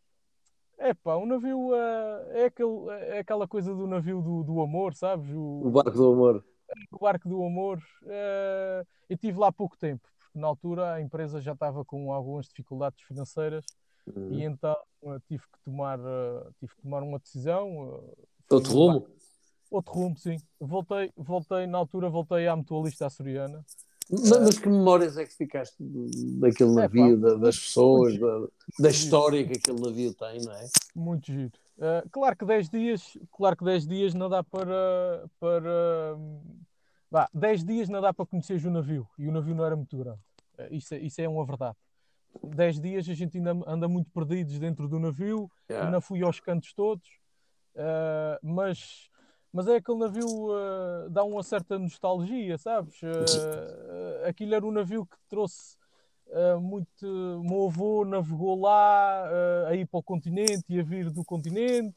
[0.77, 4.93] É pá, o navio eh, é, aquele, é aquela coisa do navio do, do amor,
[4.93, 5.29] sabes?
[5.33, 6.45] O barco do amor.
[6.91, 7.81] o barco do amor.
[8.05, 12.47] eh, eu tive lá pouco tempo, porque na altura a empresa já estava com algumas
[12.47, 13.65] dificuldades financeiras
[14.07, 14.33] Uhum.
[14.33, 18.03] e então eh, tive que tomar, eh, tive que tomar uma decisão.
[18.51, 19.07] Outro rumo?
[19.71, 20.37] Outro rumo, sim.
[20.59, 23.65] Voltei, voltei, na altura voltei à mutualista açoriana.
[24.09, 25.75] Mas, que memórias é que ficaste
[26.39, 28.47] daquele É, navio, da- das pessoas, da,
[28.79, 30.67] da história que aquele navio tem, não é?
[30.95, 31.51] Muito giro.
[31.79, 36.15] Eh, claro que 10 dias, claro que 10 dias não dá para, para
[37.11, 39.97] vá, 10 dias não dá para conhecer o navio e o navio não era muito
[39.97, 40.19] grande.
[40.57, 41.75] Eh, isso, é, isso é uma verdade.
[42.43, 45.87] 10 dias a gente ainda anda muito perdidos dentro do navio, Yeah.
[45.87, 47.07] ainda fui aos cantos todos,
[47.75, 49.09] eh, mas,
[49.55, 52.99] mas é aquele navio eh, dá uma certa nostalgia, sabes?
[53.03, 55.77] Eh, aquilo era um navio que trouxe
[56.29, 57.05] eh, muito.
[57.05, 61.23] O meu avô navegou lá eh, a ir para o continente e a vir do
[61.23, 61.95] continente.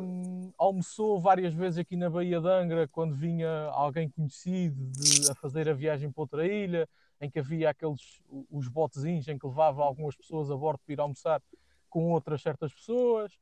[0.00, 5.34] Um, almoçou várias vezes aqui na Baía de Angra quando vinha alguém conhecido de- a
[5.34, 6.86] fazer a viagem para outra ilha,
[7.20, 11.00] em que havia aqueles os botezinhos em que levava algumas pessoas a bordo para ir
[11.00, 11.42] almoçar
[11.88, 13.32] com outras certas pessoas.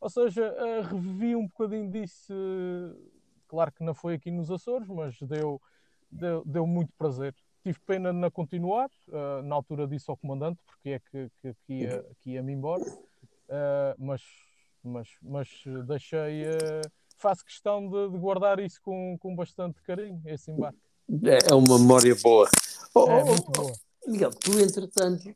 [0.00, 2.32] Ou seja, eh, revivi um bocadinho disso.
[2.32, 3.16] eh,
[3.48, 5.60] Claro que não foi aqui nos Açores, mas deu,
[6.10, 7.32] deu, deu muito prazer.
[7.62, 11.54] Tive pena de não continuar, eh, na altura disse ao comandante, porque é que, que,
[11.64, 12.84] que ia, que ia-me embora,
[13.98, 14.20] mas,
[14.82, 15.48] mas, mas
[15.86, 16.42] deixei,
[17.16, 20.78] faço questão de, de guardar isso com, com bastante carinho, esse embarque.
[21.24, 22.48] É, é uma memória boa.
[22.94, 23.72] Oh, É oh, muito oh, boa.
[24.06, 25.32] Miguel, tu entretanto,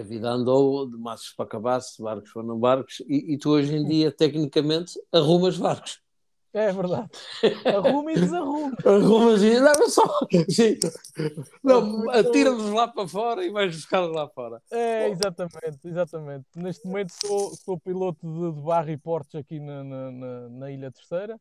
[0.00, 3.84] a vida andou de maços para cabaço, barcos foram barcos, e, e tu hoje em
[3.84, 6.00] dia, tecnicamente, arrumas barcos.
[6.52, 7.10] É verdade.
[7.66, 8.74] Arrume e desarrume.
[8.82, 10.02] Arrumas e não, só.
[10.48, 10.78] Sim.
[11.62, 14.62] Não, Muito- atira-los lá para fora e vais buscar lá fora.
[14.70, 16.46] É, exatamente, exatamente.
[16.56, 20.70] Neste momento sou, sou piloto de, de barra e portos aqui na, na, na- na
[20.70, 21.38] Ilha Terceira.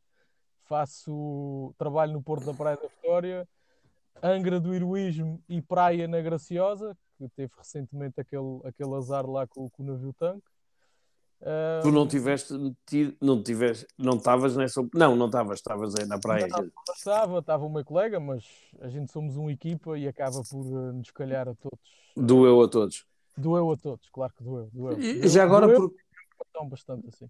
[0.66, 3.48] Faço trabalho no Porto da Praia da Vitória,
[4.22, 9.70] Angra do Heroísmo e Praia na Graciosa, que teve recentemente aquele, aquele azar lá com,
[9.70, 10.48] com o navio tanque.
[11.42, 12.54] Uh, tu não tiveste,
[13.22, 16.48] não tiveste, não estavas nessa, não, não estavas, estavas aí na praia.
[16.48, 18.46] Não, estava, estava o meu colega, mas
[18.80, 21.80] a gente somos uma equipa e acaba por uh, nos calhar a todos.
[22.16, 23.06] Doeu a todos.
[23.38, 24.70] Doeu a todos, claro que doeu.
[24.72, 25.00] doeu.
[25.00, 27.30] E, já agora doeu, por bastante assim.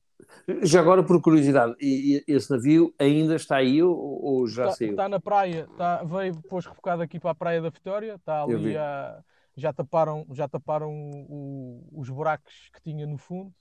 [0.62, 4.92] Já agora por curiosidade, esse navio ainda está aí ou, ou já está, saiu?
[4.92, 8.78] Está na praia, está, veio depois rebocado aqui para a praia da Vitória, está ali
[8.78, 9.24] a,
[9.56, 13.54] já taparam, já taparam o, os buracos que tinha no fundo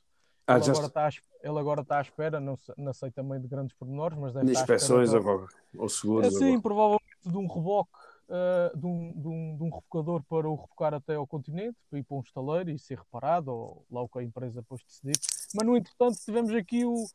[0.46, 1.08] ah, ele, agora está,
[1.42, 4.52] ele agora está à espera, não, não sei também de grandes pormenores, mas deve de
[4.52, 6.34] inspeções ou, ou seguros.
[6.34, 7.90] É, sim, provavelmente de um reboque,
[8.28, 11.98] uh, de, um, de, um, de um rebocador para o rebocar até ao continente, para
[11.98, 15.18] ir para um estaleiro e ser reparado, ou lá o que a empresa depois decidir.
[15.54, 17.06] Mas, no entretanto, tivemos aqui o,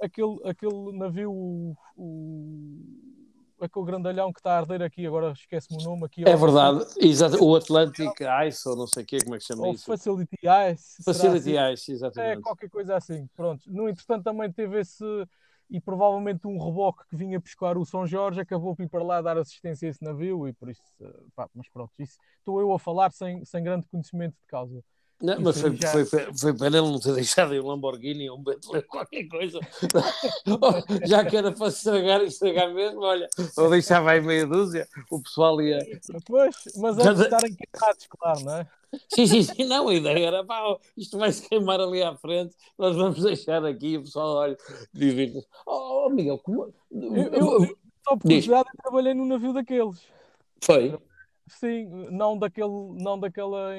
[0.00, 2.80] aquele, aquele navio, o, o
[3.64, 6.28] aquele grandalhão que está a arder aqui, agora esquece-me o nome aqui.
[6.28, 8.12] É verdade, exato, o Atlantic
[8.46, 9.86] Ice, ou não sei o que, como é que chama ou isso?
[9.86, 10.38] Facility
[10.72, 11.02] Ice.
[11.02, 11.72] Facility assim?
[11.72, 12.38] Ice, exatamente.
[12.38, 13.62] É, qualquer coisa assim, pronto.
[13.66, 15.04] No entretanto também teve esse,
[15.70, 19.22] e provavelmente um reboque que vinha pescar o São Jorge acabou por ir para lá
[19.22, 20.82] dar assistência a esse navio, e por isso,
[21.34, 24.82] pá, mas pronto, isso estou eu a falar sem, sem grande conhecimento de causa.
[25.22, 25.88] Não, mas foi, já...
[25.88, 29.60] foi, foi para ele não ter deixado um Lamborghini ou um Bentley, qualquer coisa.
[31.06, 35.22] já que era para estragar e estragar mesmo, olha, ou deixava aí meia dúzia, o
[35.22, 35.78] pessoal ia.
[36.26, 38.66] Pois, mas antes de estarem queimados, claro, não é?
[39.14, 42.54] Sim, sim, sim, não, a ideia era, pá, isto vai se queimar ali à frente,
[42.76, 44.58] nós vamos deixar aqui, o pessoal, olha,
[44.92, 45.46] divirta-se.
[45.64, 46.74] Oh, oh, Miguel, como.
[46.90, 50.00] Eu, eu, eu só por curiosidade, trabalhei num navio daqueles.
[50.60, 50.98] Foi?
[51.48, 53.70] Sim, não daquele, não daquela,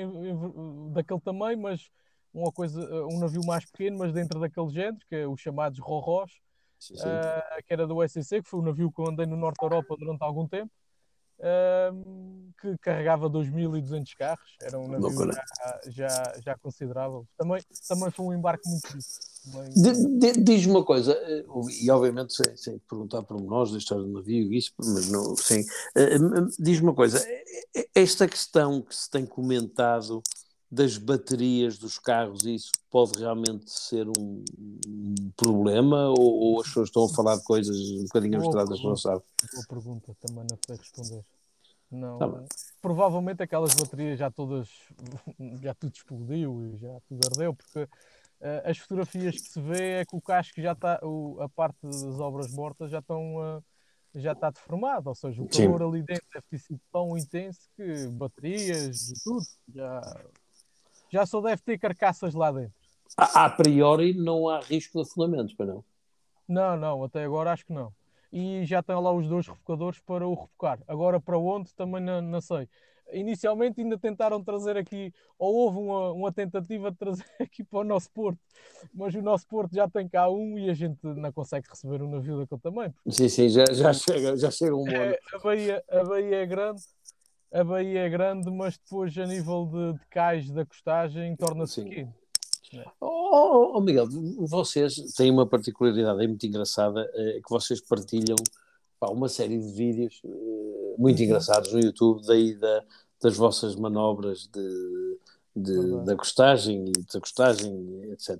[0.91, 1.89] daquele tamanho, mas
[2.33, 6.31] uma coisa, um navio mais pequeno, mas dentro daquele género, que é os chamados Rorós,
[6.91, 9.65] uh, que era do SEC, que foi um navio que eu andei no Norte da
[9.67, 10.71] Europa durante algum tempo,
[11.39, 17.27] uh, que carregava 2.200 carros, era um navio já, já, já, considerável.
[17.37, 19.32] Também, também foi um embarque muito difícil.
[20.37, 21.43] Diz-me uma coisa, eh,
[21.81, 25.65] e obviamente sem, sem perguntar por nós da história do navio, isso, mas não, sim.
[25.95, 26.19] Eh, eh,
[26.57, 27.21] diz-me uma coisa,
[27.93, 30.23] esta questão que se tem comentado
[30.71, 34.43] das baterias dos carros, isso pode realmente ser um,
[34.87, 38.87] um problema ou, ou, as pessoas estão a falar de coisas um bocadinho abstratas que
[38.87, 39.21] não sabem?
[39.53, 41.23] Boa pergunta, também não sei responder.
[41.91, 42.43] Não, tá
[42.81, 44.67] provavelmente aquelas baterias já todas,
[45.61, 47.87] já tudo explodiu e já tudo ardeu, porque
[48.65, 50.99] as fotografias que se vê é que o casco já está,
[51.39, 53.63] a parte das obras mortas já estão uh,
[54.15, 55.87] já está deformado, ou seja, o calor Sim.
[55.87, 60.01] ali dentro deve ter sido tão intenso que baterias e tudo já,
[61.09, 62.73] já só deve ter carcaças lá dentro.
[63.17, 65.85] A, a priori não há risco de afundamentos, para não?
[66.47, 67.91] Não, não, até agora acho que não.
[68.31, 70.79] E já estão lá os dois refocadores para o refocar.
[70.87, 72.67] Agora para onde também não, não sei
[73.11, 77.83] inicialmente ainda tentaram trazer aqui, ou houve uma, uma tentativa de trazer aqui para o
[77.83, 78.39] nosso porto,
[78.93, 82.09] mas o nosso porto já tem cá um e a gente não consegue receber um
[82.09, 82.93] navio daquele tamanho.
[83.09, 86.81] Sim, sim, já, já chega, já chega um é, a, Bahia, a Bahia é grande,
[87.51, 92.13] a Bahia é grande, mas depois a nível de, de cais da costagem torna-se pequeno.
[92.99, 94.07] Oh, oh, oh, Miguel,
[94.39, 98.35] vocês têm uma particularidade é muito engraçada, é que vocês partilham
[99.03, 101.25] pá, uma série de vídeos uh, muito uhum.
[101.25, 102.83] engraçados no YouTube daí da,
[103.21, 105.17] das vossas manobras de,
[105.53, 108.39] de da costagem e desacostagem, etc.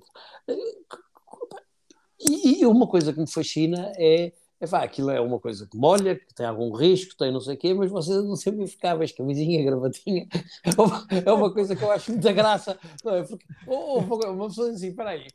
[2.18, 5.76] E, e, uma coisa que me fascina é, é vá, aquilo é uma coisa que
[5.76, 9.12] molha, que tem algum risco, tem não sei o quê, mas vocês não sempre impecáveis,
[9.12, 10.26] camisinha, gravatinha,
[11.26, 13.22] é uma coisa que eu acho muita graça, não é?
[13.22, 15.26] Porque, ou, ou, uma pessoa diz assim, espera aí,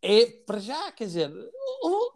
[0.00, 1.30] é para já, quer dizer,
[1.82, 2.15] ou,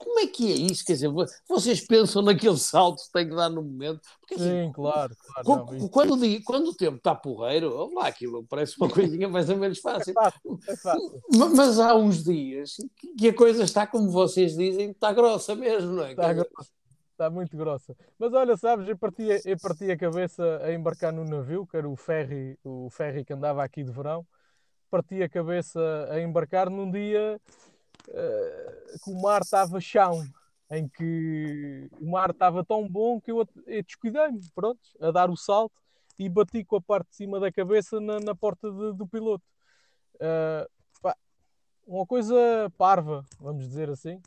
[0.00, 0.84] como é que é isso?
[0.84, 1.10] Quer dizer,
[1.46, 4.00] vocês pensam naquele salto que tem que dar no momento?
[4.18, 5.14] Porque, assim, Sim, claro.
[5.14, 9.50] claro quando, não, quando, quando, o tempo está porreiro, lá, aquilo parece uma coisinha mais
[9.50, 10.12] ou menos fácil.
[10.12, 11.22] É fácil, é fácil.
[11.54, 12.76] Mas há uns dias
[13.18, 16.12] que a coisa está, como vocês dizem, está grossa mesmo, não é?
[16.12, 16.80] Está grossa.
[17.12, 17.94] Está muito grossa.
[18.18, 21.86] Mas olha, sabes, eu parti, eu parti a cabeça a embarcar no navio, que era
[21.86, 24.26] o ferry, o ferry que andava aqui de verão.
[24.90, 27.38] Parti a cabeça a embarcar num dia
[28.04, 30.22] que o mar estava chão,
[30.70, 35.36] em que o mar estava tão bom que eu, eu descuidei-me, pronto, a dar o
[35.36, 35.74] salto
[36.18, 39.44] e bati com a parte de cima da cabeça na, na porta de, do piloto.
[40.16, 40.68] Uh,
[41.00, 41.16] pá,
[41.86, 42.36] uma coisa
[42.76, 44.20] parva, vamos dizer assim,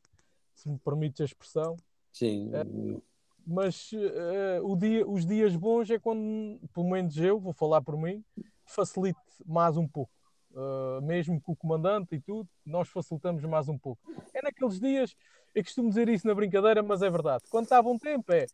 [0.54, 1.78] se me permites a expressão.
[2.12, 2.50] Sim.
[2.50, 3.02] Uh,
[3.46, 8.24] mas uh, dia, os dias bons é quando, pelo menos eu, vou falar por mim,
[8.66, 10.23] facilite mais um pouco
[10.54, 14.02] uh, mesmo com o comandante e tudo, nós facilitamos mais um pouco.
[14.34, 15.16] É naqueles dias,
[15.54, 17.44] eu costumo dizer isso na brincadeira, mas é verdade.
[17.50, 18.46] Quando está a bom tempo, é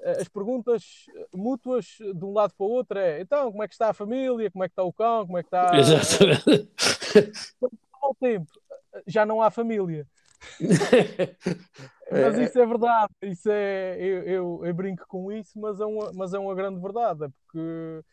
[0.00, 3.74] uh, as perguntas mútuas de um lado para o outro é então, como é que
[3.74, 5.70] está a família, como é que está o cão, como é que está...
[5.78, 6.68] Exatamente.
[8.00, 8.52] mau tempo,
[9.06, 10.06] já não há família.
[12.10, 16.12] mas isso é verdade, isso é, eu, eu, eu, brinco com isso, mas é, uma,
[16.12, 18.04] mas é uma grande verdade, é porque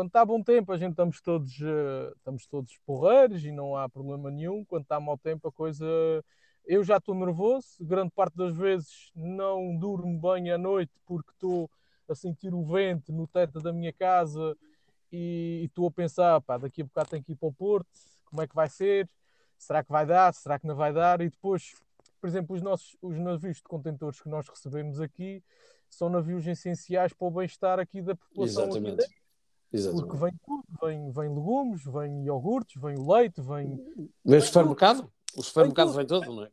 [0.00, 3.86] quando está bom tempo a gente estamos todos, uh, estamos todos porreiros e não há
[3.86, 5.84] problema nenhum, quando está mau tempo a coisa,
[6.64, 11.70] eu já estou nervoso, grande parte das vezes não durmo bem à noite porque estou
[12.08, 14.56] a sentir o vento no teto da minha casa
[15.12, 17.90] e estou a pensar, pá, daqui a bocado tenho que ir para o Porto,
[18.24, 19.06] como é que vai ser?
[19.58, 20.32] Será que vai dar?
[20.32, 21.20] Será que não vai dar?
[21.20, 21.74] E depois,
[22.18, 25.44] por exemplo, os nossos os navios de contentores que nós recebemos aqui
[25.90, 28.64] são navios essenciais para o bem-estar aqui da população.
[28.64, 29.04] Exatamente.
[29.04, 29.19] Aqui
[29.72, 30.08] Exatamente.
[30.08, 33.76] Porque vem tudo, vem, vem legumes, vem iogurtes, vem o leite, vem.
[34.24, 35.10] Vem o supermercado?
[35.36, 36.50] O supermercado vem, todo, não é?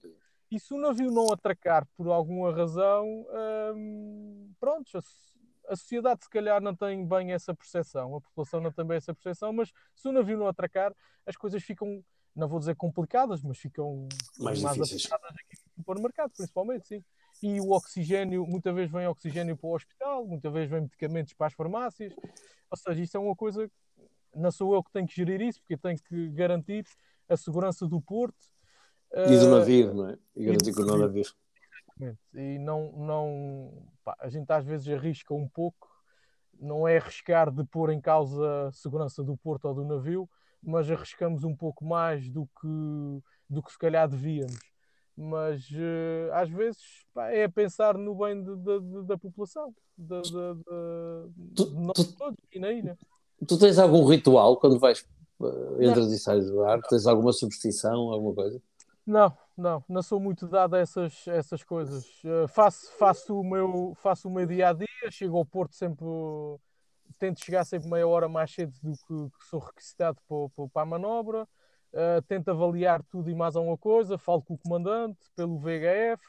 [0.51, 3.25] E se o navio não atracar por alguma razão,
[3.75, 4.97] hum, pronto,
[5.67, 9.13] a, sociedade se calhar não tem bem essa percepção, a população não tem bem essa
[9.13, 10.93] percepção, mas se o navio não atracar,
[11.25, 12.01] as coisas ficam,
[12.33, 14.07] não vou dizer complicadas, mas ficam
[14.39, 17.03] mais, mais difíceis aqui no supermercado, principalmente, sim.
[17.41, 21.47] E o oxigênio, muitas vezes vem oxigênio para o hospital, muitas vezes vem medicamentos para
[21.47, 22.13] as farmácias,
[22.69, 23.69] ou seja, isso é uma coisa,
[24.35, 26.85] não sou eu que tenho que gerir isso, porque tenho que garantir
[27.29, 28.35] a segurança do porto
[29.13, 30.17] e do navio, não é?
[30.35, 31.23] E garantir que o navio.
[32.33, 35.89] E não, não pá, a gente às vezes arrisca um pouco,
[36.59, 40.29] não é arriscar de pôr em causa a segurança do porto ou do navio,
[40.61, 44.59] mas arriscamos um pouco mais do que, do que se calhar devíamos.
[45.17, 46.79] Mas uh, às vezes
[47.11, 50.15] pá, é pensar no bem de, de, de, da população, de,
[51.73, 52.95] nós todos aqui na ilha.
[53.47, 55.03] Tu tens algum ritual quando vais,
[55.39, 56.87] uh, entras e sais do barco?
[56.87, 58.61] Tens alguma superstição, alguma coisa?
[59.07, 62.05] Não, não, não sou muito dado a essas, essas coisas.
[62.23, 66.05] Uh, faço, faço, o meu, faço o meu dia a dia, chego ao Porto sempre.
[67.17, 70.85] Tento chegar sempre meia hora mais cedo do que, que sou requisitado para, para a
[70.85, 71.47] manobra.
[71.93, 74.17] Uh, tento avaliar tudo e mais alguma coisa.
[74.17, 76.21] Falo com o comandante pelo VHF,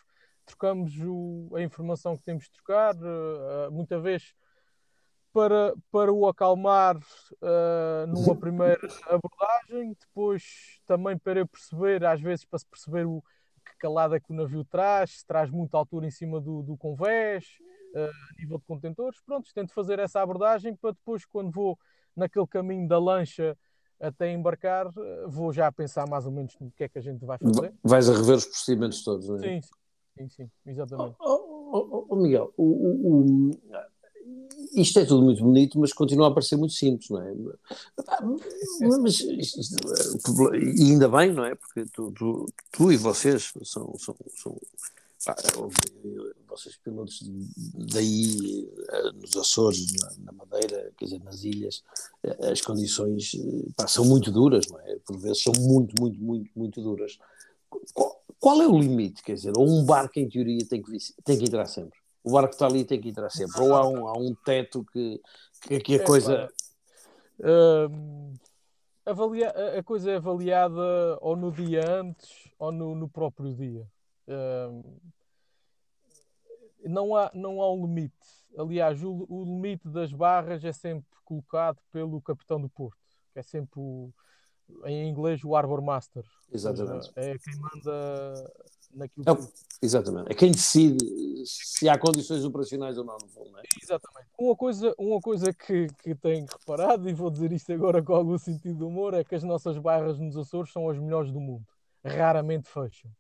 [0.47, 2.95] trocamos o, a informação que temos de trocar.
[2.95, 4.35] Uh, muita vez
[5.33, 12.59] para, para o acalmar uh, numa primeira abordagem, depois também para perceber, às vezes para
[12.59, 13.23] se perceber o
[13.65, 17.45] que calada que o navio traz, se traz muita altura em cima do, do convés,
[17.95, 21.79] uh, nível de contentores, pronto, tento fazer essa abordagem para depois, quando vou
[22.17, 23.57] naquele caminho da lancha
[24.01, 27.25] até embarcar, uh, vou já pensar mais ou menos no que é que a gente
[27.25, 27.73] vai fazer.
[27.83, 29.41] Vais a rever os procedimentos todos, não é?
[29.41, 29.61] Sim,
[30.17, 31.17] sim, sim, exatamente.
[31.21, 33.51] Oh, oh, oh, oh Miguel, o, o,
[34.75, 37.35] isto é tudo muito bonito, mas continua a parecer muito simples, não é?
[39.01, 41.55] Mas, e ainda bem, não é?
[41.55, 44.57] Porque tu, tu, tu e vocês são, são, são
[46.49, 47.21] vocês pilotos
[47.93, 49.87] daí eh, nos Açores,
[50.19, 51.83] na, Madeira, quer dizer, nas ilhas,
[52.23, 53.33] eh, as condições
[53.77, 54.97] pá, são muito duras, não é?
[55.07, 57.19] Por vezes são muito, muito, muito, muito duras.
[57.95, 59.53] Qual, qual é o limite, quer dizer?
[59.57, 61.99] Ou um barco, em teoria, tem que, tem que entrar sempre?
[62.29, 63.61] o barco está ali tem que entrar sempre.
[63.61, 65.21] Ou há um, há um teto que,
[65.63, 66.49] que, que a é, coisa.
[67.39, 68.35] Uh,
[69.07, 73.87] avalia, a coisa é avaliada ou no dia antes ou no, no próprio dia.
[74.27, 75.01] Uh,
[76.89, 78.15] não, há, não há um limite.
[78.57, 82.99] Aliás, o, o, limite das barras é sempre colocado pelo capitão do porto,
[83.33, 84.13] que é sempre o,
[84.85, 86.25] em inglês o Arbor Master.
[86.51, 87.13] Exatamente.
[87.15, 88.53] É quem manda
[88.95, 89.49] naquilo é, que...
[89.83, 90.33] Exatamente.
[90.33, 90.99] É quem decide
[91.45, 93.63] se há condições operacionais ou não no voo, não é?
[93.83, 94.29] Exatamente.
[94.39, 98.39] Uma coisa, uma coisa que, que tenho reparado, e vou dizer isto agora com algum
[98.39, 101.67] sentido de humor, é que as nossas barras nos Açores são as melhores do mundo.
[102.03, 103.11] Raramente fecham.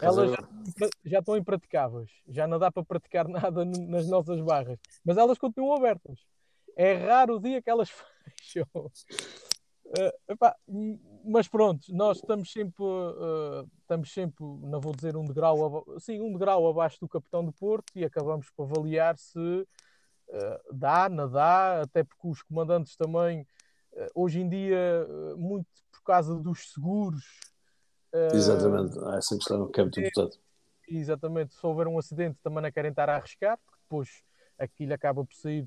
[0.00, 2.10] Elas já, já, estão impraticáveis.
[2.26, 4.78] Já não dá para praticar nada nas nossas barras.
[5.04, 6.18] Mas elas continuam abertas.
[6.76, 7.90] É raro o dia que elas
[8.36, 8.66] fecham.
[8.74, 10.54] Uh, epá,
[11.24, 16.30] mas pronto, nós estamos sempre, uh, estamos sempre, não vou dizer um degrau, sim, um
[16.30, 21.80] degrau abaixo do capitão do Porto e acabamos por avaliar se uh, dá, não dá,
[21.80, 23.46] até porque os comandantes também,
[24.14, 25.06] hoje em dia,
[25.38, 27.24] muito por causa dos seguros.
[28.32, 30.38] Exatamente, essa questão que é muito importante.
[30.88, 34.22] Exatamente, se houver um acidente também não querem estar a arriscar, porque depois
[34.58, 35.66] aquilo acaba por sair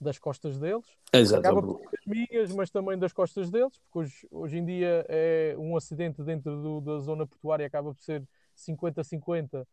[0.00, 0.84] das costas deles.
[1.12, 1.40] Exato.
[1.40, 5.56] Acaba por das minhas, mas também das costas deles, porque hoje, hoje em dia é
[5.58, 8.22] um acidente dentro do, da zona portuária acaba por ser
[8.56, 9.66] 50-50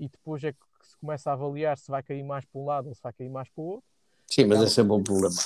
[0.00, 2.88] e depois é que se começa a avaliar se vai cair mais para um lado
[2.88, 3.88] ou se vai cair mais para o outro.
[4.26, 5.36] Sim, mas é sempre um problema.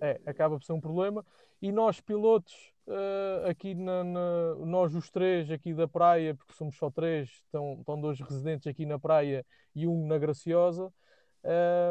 [0.00, 1.24] É, acaba por ser um problema.
[1.62, 2.54] E nós, pilotos,
[2.86, 7.76] uh, aqui na, na, nós os três aqui da praia, porque somos só três, estão,
[7.80, 9.44] estão dois residentes aqui na praia
[9.74, 10.92] e um na Graciosa,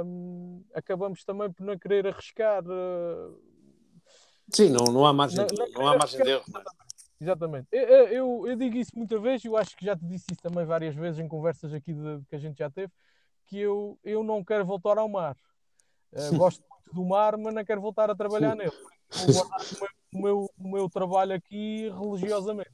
[0.05, 2.63] um, acabamos também por não querer arriscar.
[2.65, 3.39] Uh,
[4.51, 6.43] Sim, não, não há margem, não, não, há margem de erro.
[7.21, 7.67] Exatamente.
[7.71, 10.65] Eu, eu, eu, digo isso muitas vezes, eu acho que já te disse isso também
[10.65, 12.91] várias vezes em conversas aqui de, que a gente já teve,
[13.45, 15.35] que eu, eu não quero voltar ao mar.
[16.13, 18.71] Uh, gosto muito do mar, mas não quero voltar a trabalhar nele.
[19.11, 19.59] Vou guardar
[20.13, 22.71] o meu, o meu, trabalho aqui religiosamente.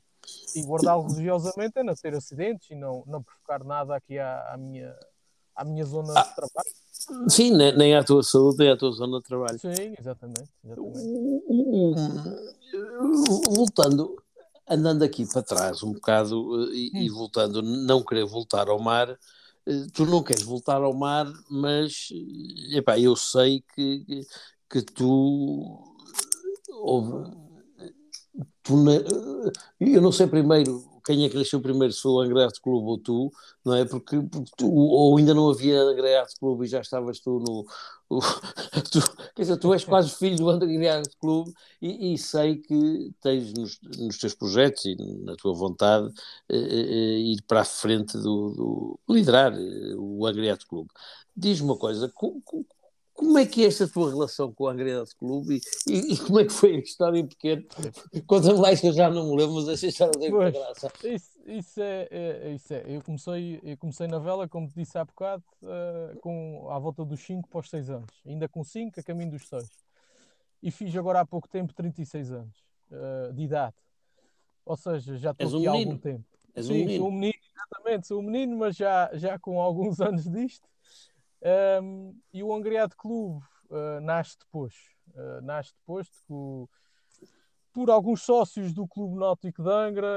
[0.56, 4.58] E guardá-lo religiosamente é não ter acidentes e não, não provocar nada aqui à, à
[4.58, 4.96] minha,
[5.56, 7.30] à minha zona ah, de trabalho.
[7.30, 9.60] Sim, nem, nem à tua saúde, nem à tua zona de trabalho.
[9.60, 10.50] Sim, exatamente.
[10.64, 11.00] exatamente.
[13.56, 14.16] Voltando,
[14.68, 16.98] andando aqui para trás um bocado e, hum.
[17.02, 19.10] e voltando, não querer voltar ao mar,
[19.68, 22.10] eh, tu não queres voltar ao mar, mas
[22.72, 24.26] epá, eu sei que,
[24.70, 25.95] que tu
[28.70, 28.94] na,
[29.80, 32.84] eu não sei primeiro quem é que nasceu primeiro, se foi o Angry Art Club
[32.86, 33.32] ou tu,
[33.64, 33.86] não é?
[33.86, 37.66] Porque, porque tu, ou ainda não havia Angry Art Club e já estavas tu no.
[38.10, 38.20] O,
[38.92, 39.00] tu,
[39.36, 41.48] quer dizer, tu és quase filho do Angry Art Club
[41.82, 46.12] e, e sei que tens nos, nos, teus projetos e na tua vontade
[46.50, 50.88] eh, eh, eh ir para a frente do, do liderar eh, o Angry Art Club.
[51.36, 52.42] Diz-me uma coisa, como
[53.38, 56.46] é que é esta tua relação com o Angriados Clube e, e, e, como é
[56.46, 57.64] que foi a história pequena?
[58.28, 60.92] Conta-me lá que eu já não me lembro, mas essa história tem muita graça.
[61.04, 62.84] Isso, isso, é, é, isso é.
[62.88, 67.06] Eu comecei, eu comecei na vela, como te disse há bocado, uh, com, à volta
[67.06, 68.10] dos 5 para os 6 anos.
[68.26, 69.70] Ainda com 5, a caminho dos 6.
[70.64, 72.58] E fiz agora há pouco tempo 36 anos
[72.90, 73.76] uh, de idade.
[74.66, 76.26] Ou seja, já estou aqui um há algum tempo.
[76.56, 77.00] És Sim, um menino.
[77.00, 80.68] sou um menino, exatamente, sou um menino, mas já, já com alguns anos disto.
[81.82, 84.74] Um, e o Angriado Clube uh, nasce depois.
[85.14, 87.26] Uh, nasce depois de que,
[87.74, 90.08] por alguns sócios do Clube Náutico de Angra,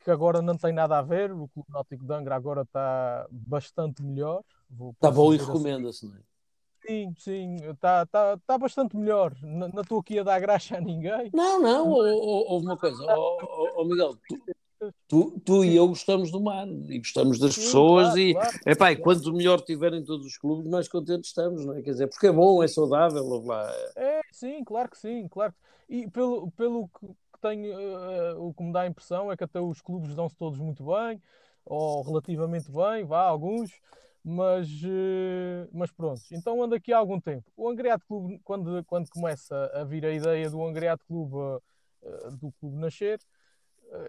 [0.00, 4.02] que agora não tem nada a ver, o Clube Náutico de Angra agora está bastante
[4.02, 4.42] melhor.
[4.92, 5.46] Está bom e assim.
[5.46, 6.28] recomenda-se, não é?
[6.86, 9.34] Sim, sim, está tá, tá bastante melhor.
[9.42, 11.30] Não estou aqui a dar graxa a ninguém.
[11.34, 14.38] Não, não, houve uma coisa, oh, oh, Miguel, tu,
[15.08, 18.56] Tu, tu e eu gostamos do mar e gostamos das Sim, pessoas claro, e, claro,
[18.66, 19.00] epá, claro.
[19.02, 21.82] quanto melhor tiverem todos os clubes, mais contentes estamos, não é?
[21.82, 23.72] Quer dizer, porque é bom, é saudável, lá.
[23.96, 25.54] É, sim, claro que sim, claro.
[25.88, 27.08] E pelo, pelo que
[27.40, 30.58] tenho, uh, o que me dá a impressão é que até os clubes dão-se todos
[30.58, 31.20] muito bem,
[31.64, 33.70] ou relativamente bem, vá, alguns,
[34.22, 36.20] mas, uh, mas pronto.
[36.30, 37.50] Então ando aqui há algum tempo.
[37.56, 42.52] O Angriado Clube, quando, quando começa a vir a ideia do Angriado Clube, uh, do
[42.60, 43.18] clube nascer,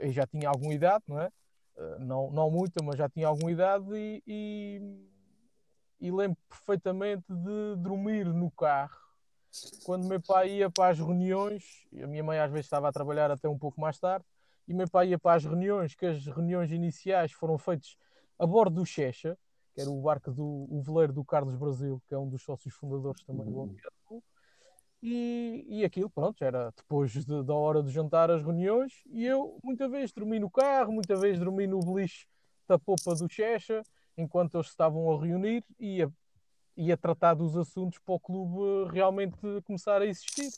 [0.01, 1.29] eu já tinha alguma idade, não é?
[1.77, 7.75] Eh, não, não muita, mas já tinha alguma idade e, e, e lembro perfeitamente de
[7.77, 8.97] dormir no carro.
[9.83, 13.31] Quando meu pai ia para as reuniões, a minha mãe às vezes estava a trabalhar
[13.31, 14.25] até um pouco mais tarde,
[14.67, 17.97] e meu pai ia para as reuniões, que as reuniões iniciais foram feitas
[18.37, 19.37] a bordo do Checha,
[19.73, 22.73] que era o barco do o veleiro do Carlos Brasil, que é um dos sócios
[22.75, 23.95] fundadores também do Olympiado
[25.01, 28.93] e, e aquilo, pronto, era depois de, da hora de jantar as reuniões.
[29.07, 32.27] E eu, muita vez, dormi no carro, muita vez dormi no beliche
[32.67, 33.81] da popa do Checha,
[34.17, 36.09] enquanto eles estavam a reunir e a,
[36.75, 40.49] e a tratar dos assuntos para o clube realmente começar a existir.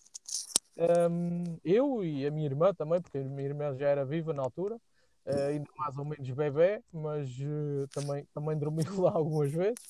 [0.76, 4.42] Um, eu e a minha irmã também, porque a minha irmã já era viva na
[4.42, 4.76] altura,
[5.26, 9.84] uh, ainda mais ou menos bebê, mas uh, também, também dormi lá algumas vezes,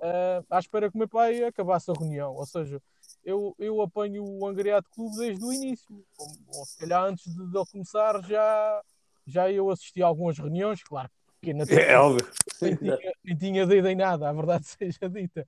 [0.00, 2.34] uh, à espera que o meu pai acabasse a reunião.
[2.34, 2.82] Ou seja,
[3.26, 6.04] eu, eu apanho o Angriado Clube desde o início.
[6.16, 8.82] Ou, ou se calhar antes de, de ele começar já,
[9.26, 11.10] já eu assisti a algumas reuniões, claro.
[11.42, 12.24] Que na é óbvio.
[12.62, 15.46] Nem tinha, nem tinha dedo em nada, a verdade seja dita.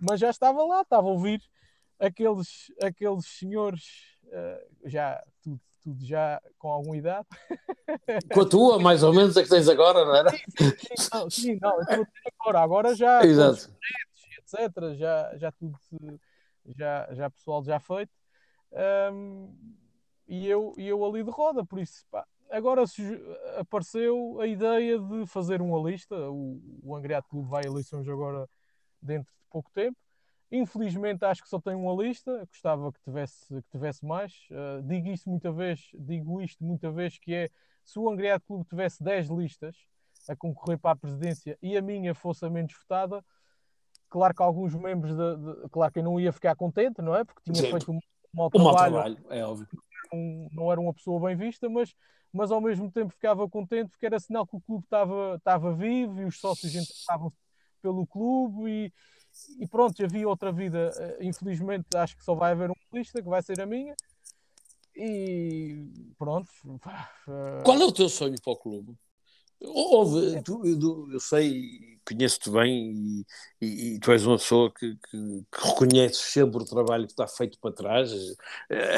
[0.00, 1.40] Mas já estava lá, estava a ouvir
[2.00, 3.84] aqueles, aqueles senhores,
[4.24, 7.28] uh, já tudo, tudo já com alguma idade.
[8.34, 10.30] Com a tua, mais ou menos, a que tens agora, não era?
[10.30, 11.78] Sim, sim, não, sim, não
[12.40, 13.70] agora, agora já, Exato.
[14.52, 15.78] etc., já, já tudo
[16.80, 18.12] já, já pessoal já feito.
[19.12, 19.54] Um,
[20.26, 22.84] e, eu, e eu ali de roda, por isso, pá, agora
[23.58, 26.14] apareceu a ideia de fazer uma lista.
[26.30, 28.48] O, o Angriato Clube vai a eleições agora
[29.02, 29.96] dentro de pouco tempo.
[30.52, 34.32] Infelizmente acho que só tem uma lista, gostava que tivesse, que tivesse mais.
[34.50, 37.48] Uh, digo isto muita vez, digo isto muita vez, que é
[37.84, 39.76] se o Angriato Clube tivesse 10 listas
[40.28, 43.24] a concorrer para a presidência e a minha fosse a menos votada,
[44.10, 47.24] Claro que alguns membros, de, de, claro que eu não ia ficar contente, não é?
[47.24, 47.70] Porque tinha Sim.
[47.70, 48.00] feito um,
[48.34, 49.68] mau trabalho, um trabalho, é óbvio.
[50.12, 51.94] Um, não era uma pessoa bem vista, mas,
[52.32, 56.20] mas ao mesmo tempo ficava contente porque era sinal que o clube estava, estava vivo
[56.20, 57.32] e os sócios estavam
[57.80, 58.92] pelo clube e,
[59.60, 60.90] e pronto, havia outra vida.
[60.96, 63.94] Eh, infelizmente, acho que só vai haver uma lista, que vai ser a minha.
[64.96, 65.86] E
[66.18, 66.50] pronto.
[67.64, 68.98] Qual é o teu sonho para o clube?
[69.60, 73.26] Houve, tu, eu, eu sei conheço-te bem e,
[73.60, 77.26] e, e, tu és uma pessoa que, que, que, reconheces sempre o trabalho que está
[77.26, 78.10] feito para trás.
[78.68, 78.96] É,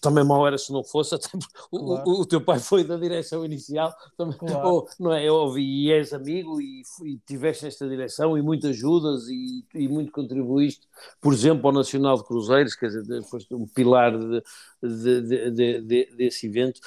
[0.00, 1.28] também mal era se não fosse, até
[1.70, 2.04] claro.
[2.06, 4.68] o, o, teu pai foi da direção inicial, também, claro.
[4.68, 5.26] ou, não é?
[5.26, 9.88] Eu ouvi e és amigo e, e tiveste esta direção e muitas ajudas e, e
[9.88, 10.86] muito contribuíste,
[11.20, 14.42] por exemplo, ao Nacional de Cruzeiros, quer dizer, foste um pilar de,
[14.82, 16.80] de, de, de desse evento.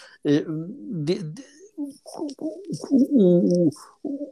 [4.04, 4.32] O,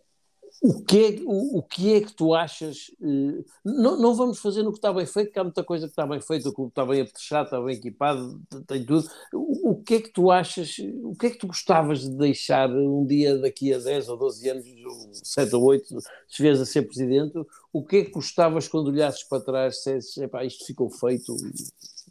[0.62, 2.92] o que, é, o, o, que é que tu achas?
[3.02, 5.92] Eh, não, não vamos fazer no que está bem feito, que há muita coisa que
[5.92, 9.08] está bem feita, o clube está bem apetrechado, está bem equipado, tem tudo.
[9.34, 10.76] O, o, que é que tu achas?
[11.04, 14.50] O que é que tu gostavas de deixar um dia daqui a 10 ou 12
[14.50, 17.34] anos, ou 7 ou 8, se vieres a ser presidente?
[17.72, 21.38] O que é que gostavas quando olhasses para trás, dissesses, epá, isto ficou feito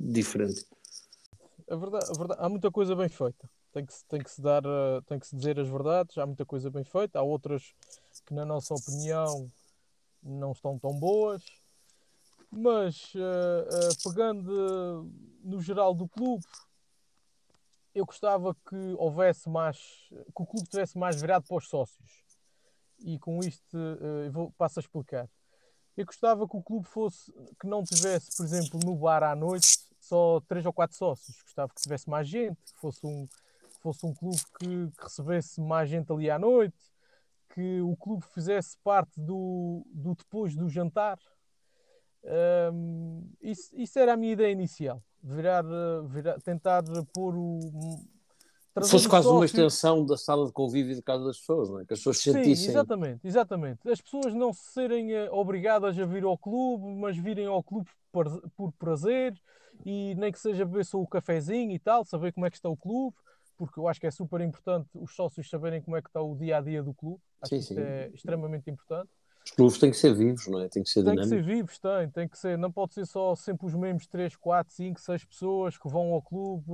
[0.01, 0.64] diferente?
[1.68, 3.57] A verdade, a verdade, há muita coisa bem feita.
[3.72, 6.16] Tem que, tem que se dar, eh, tem que se dizer as verdades.
[6.16, 7.18] Há muita coisa bem feita.
[7.18, 7.74] Há outras
[8.26, 9.50] que, na nossa opinião,
[10.22, 11.42] não estão tão boas.
[12.50, 15.12] Mas, uh, uh, pegando uh,
[15.42, 16.44] no geral do clube,
[17.94, 22.24] eu gostava que houvesse mais, que o clube tivesse mais virado para os sócios.
[23.00, 25.28] E com isto, eu vou, passo a explicar.
[25.96, 29.78] Eu gostava que o clube fosse, que não tivesse, por exemplo, no bar à noite,
[30.00, 31.42] só três ou quatro sócios.
[31.42, 33.28] Gostava que tivesse mais gente, que fosse um,
[33.93, 36.76] fosse um clube que, que recebesse mais gente ali à noite,
[37.55, 41.18] que o clube fizesse parte do, do depois do jantar.
[42.72, 45.03] Um, isso, isso, era a minha ideia inicial.
[45.22, 45.64] Virar,
[46.07, 46.82] virar tentar
[47.14, 47.59] pôr o.
[48.89, 51.84] Fosse quase uma extensão da sala de convívio de casa das pessoas, não é?
[51.84, 52.66] Que as pessoas sentissem.
[52.66, 53.91] Sim, exatamente, exatamente.
[53.91, 58.49] As pessoas não serem eh, obrigadas a vir ao clube, mas virem ao clube por,
[58.57, 59.34] por prazer
[59.84, 62.68] e nem que seja beber só o cafezinho e tal, saber como é que está
[62.68, 63.16] o clube
[63.59, 66.36] porque eu acho que é super importante os sócios saberem como é que está o
[66.36, 67.20] dia a dia do clube.
[67.42, 69.11] Acho sim, que isso é extremamente importante.
[69.44, 70.68] Os clubes têm que ser vivos, não é?
[70.68, 72.56] Tem que ser Tem que ser vivos, tem, tem que ser.
[72.56, 76.22] Não pode ser só sempre os mesmos 3, 4, 5, 6 pessoas que vão ao
[76.22, 76.64] clube.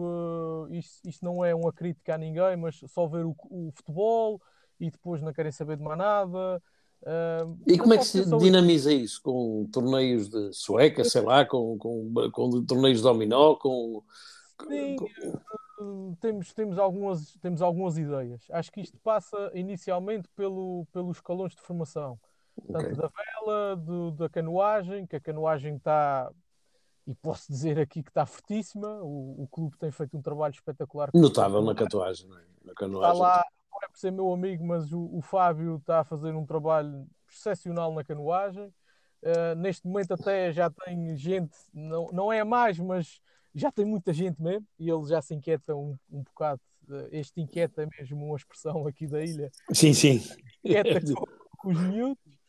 [0.70, 4.40] Isto, isto não é uma crítica a ninguém, mas só ver o, o futebol
[4.78, 6.62] e depois não querem saber de mais nada.
[7.02, 9.22] Uh, e como é que se dinamiza isso?
[9.22, 14.02] Com torneios de sueca, sei lá, com, com, com torneios de dominó, com.
[14.68, 15.06] Sim, com
[16.20, 18.46] temos, temos, algumas, temos algumas ideias.
[18.50, 22.18] Acho que isto passa inicialmente pelo, pelos escalões de formação.
[22.66, 22.94] Tanto okay.
[22.94, 26.30] da vela, do, da canoagem, que a canoagem está,
[27.06, 28.88] e posso dizer aqui que está fortíssima.
[29.02, 31.10] O, o clube tem feito um trabalho espetacular.
[31.12, 32.44] Notável na canoagem, não é?
[32.64, 33.12] Na canoagem.
[33.12, 36.34] Está lá, não é por ser meu amigo, mas o, o Fábio está a fazer
[36.34, 38.72] um trabalho excepcional na canoagem.
[39.22, 43.22] Uh, neste momento até já tem gente, não, não é mais, mas
[43.54, 46.60] já tem muita gente mesmo e ele já se inquieta um, um bocado.
[47.10, 49.50] Este inquieta é mesmo uma expressão aqui da ilha.
[49.72, 50.22] Sim, sim.
[50.64, 51.26] Inquieta com,
[51.58, 52.44] com os miúdos.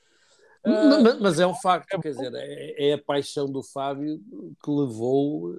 [0.65, 4.19] Mas, mas, é um facto, é quer dizer, é, é, a paixão do Fábio
[4.63, 5.53] que levou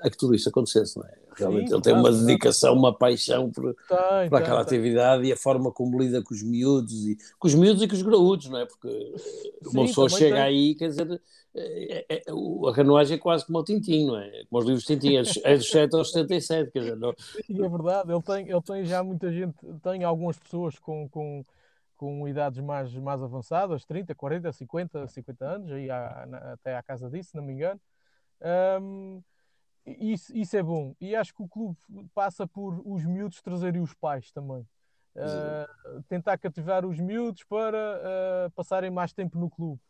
[0.00, 1.23] a que tudo isso acontecesse, não é?
[1.36, 5.30] Realmente Sim, ele tem uma dedicação, uma paixão por, tem, por aquela tem, atividade tem.
[5.30, 8.02] e a forma como lida com os miúdos e com os miúdos e com os
[8.02, 8.66] graúdos, não é?
[8.66, 11.20] Porque Sim, uma pessoa chega aí, quer dizer,
[11.54, 12.22] é, é, é
[12.68, 14.44] a canoagem é quase como o Tintim, não é?
[14.48, 17.14] Como os livros de Tintim, é dos 7 aos 77, quer dizer, não...
[17.16, 21.44] Sim, é verdade, ele tem, ele tem já muita gente, tem algumas pessoas com, com,
[21.96, 27.08] com idades mais, mais avançadas, 30, 40, 50, 50 anos, aí há, até à casa
[27.08, 27.80] disso, se não me engano.
[28.80, 29.22] Um,
[29.86, 30.94] isso, isso é bom.
[31.00, 31.76] E acho que o clube
[32.14, 34.66] passa por os miúdos trazerem os pais também.
[35.14, 38.00] Uh, tentar cativar os miúdos para
[38.48, 39.80] uh, passarem mais tempo no clube.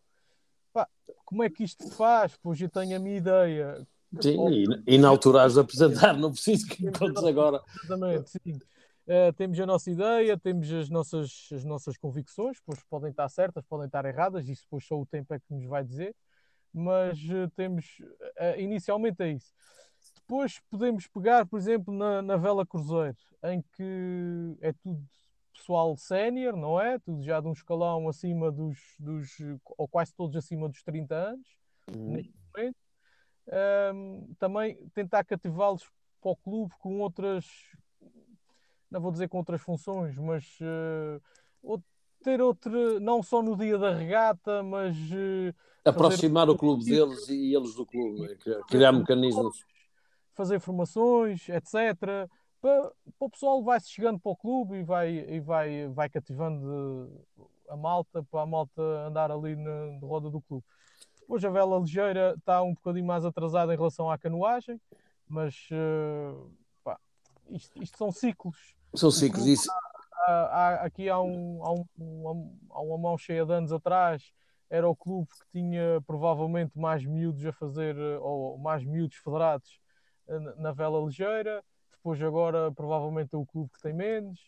[0.73, 0.87] Pá,
[1.25, 2.37] como é que isto se faz?
[2.43, 3.87] Pois eu tenho a minha ideia.
[4.21, 7.63] Sim, e, e, na altura has de apresentar, não preciso que contes agora.
[7.85, 8.59] Exatamente, sim.
[9.07, 13.65] Uh, temos a nossa ideia, temos as nossas, as nossas convicções, pois podem estar certas,
[13.65, 16.15] podem estar erradas, isso depois só o tempo é que nos vai dizer,
[16.73, 17.19] mas
[17.57, 17.99] temos,
[18.57, 19.53] inicialmente é isso.
[20.27, 25.05] Depois podemos pegar, por exemplo, na, na Vela Cruzeiro, em que é tudo
[25.53, 26.99] pessoal sénior, não é?
[26.99, 29.37] Tudo já de um escalão acima dos, dos
[29.77, 31.47] ou quase todos acima dos 30 anos,
[31.95, 32.13] uhum.
[32.13, 32.77] neste momento.
[33.95, 35.85] Um, também tentar cativá-los
[36.23, 37.45] para o clube com outras,
[38.91, 41.83] não vou dizer com outras funções, mas uh,
[42.23, 45.55] ter outra, não só no dia da regata, mas uh,
[45.85, 48.37] aproximar o clube deles e eles do clube, né?
[48.67, 49.63] criar mecanismos
[50.35, 51.75] fazer formações, etc.
[52.61, 57.11] Para, para o pessoal vai-se chegando para o clube e vai, e vai, vai cativando
[57.69, 60.65] a malta, para a malta andar ali na, na roda do clube.
[61.21, 64.81] Depois a vela ligeira está um bocadinho mais atrasada em relação à canoagem,
[65.27, 66.51] mas uh,
[66.83, 66.99] pá,
[67.51, 68.75] isto, isto, são ciclos.
[68.95, 69.47] São ciclos.
[69.47, 69.71] Isso,
[70.27, 74.33] há, aqui há, um, há, um, há uma mão cheia de anos atrás
[74.71, 79.79] era o clube que tinha provavelmente mais miúdos a fazer, ou mais miúdos federados
[80.59, 81.63] na vela ligeira.
[81.93, 84.39] Depois agora provavelmente o clube que tem menos.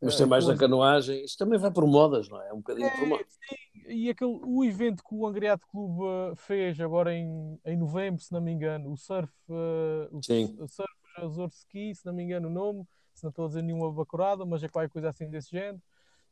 [0.00, 1.22] Mas tem mais na canoagem.
[1.24, 2.48] Isto também vai por modas, não é?
[2.48, 3.26] É um bocadinho é, por modas.
[3.48, 8.32] Sim, e aquele, o evento que o Angriado Clube fez agora em, em novembro, se
[8.32, 10.56] não me engano, o Surf, uh, o, sim.
[10.58, 13.62] o Surf Azor Ski, se não me engano o nome, se não estou a dizer
[13.62, 15.82] nenhuma bacurada, mas é qualquer coisa assim desse género,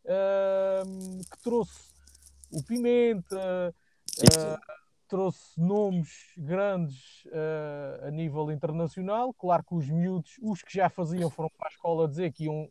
[0.05, 1.91] uh, que trouxe
[2.53, 3.75] o Pimenta,
[4.21, 4.78] uh,
[5.09, 9.33] trouxe nomes grandes uh, a nível internacional.
[9.35, 12.71] Claro que os miúdos, os que já faziam, foram para a escola dizer que iam,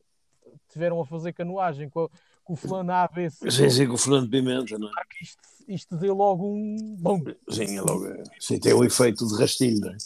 [0.69, 2.09] tiveram a fazer canoagem com, a,
[2.43, 3.49] com o fulano ABC.
[3.49, 4.91] Sim, sim, com o fulano Pimenta, não é?
[5.21, 6.95] Isto, isto deu logo um.
[6.99, 8.05] Bom, sim, é logo.
[8.39, 9.97] Sim, tem o um efeito de rastilho, não é?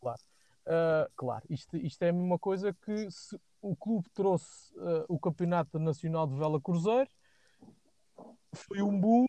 [0.00, 0.20] Claro.
[0.66, 5.18] Uh, claro, isto, isto é a mesma coisa que se o clube trouxe uh, o
[5.18, 7.08] Campeonato Nacional de Vela Cruzeiro,
[8.52, 9.26] foi um boom,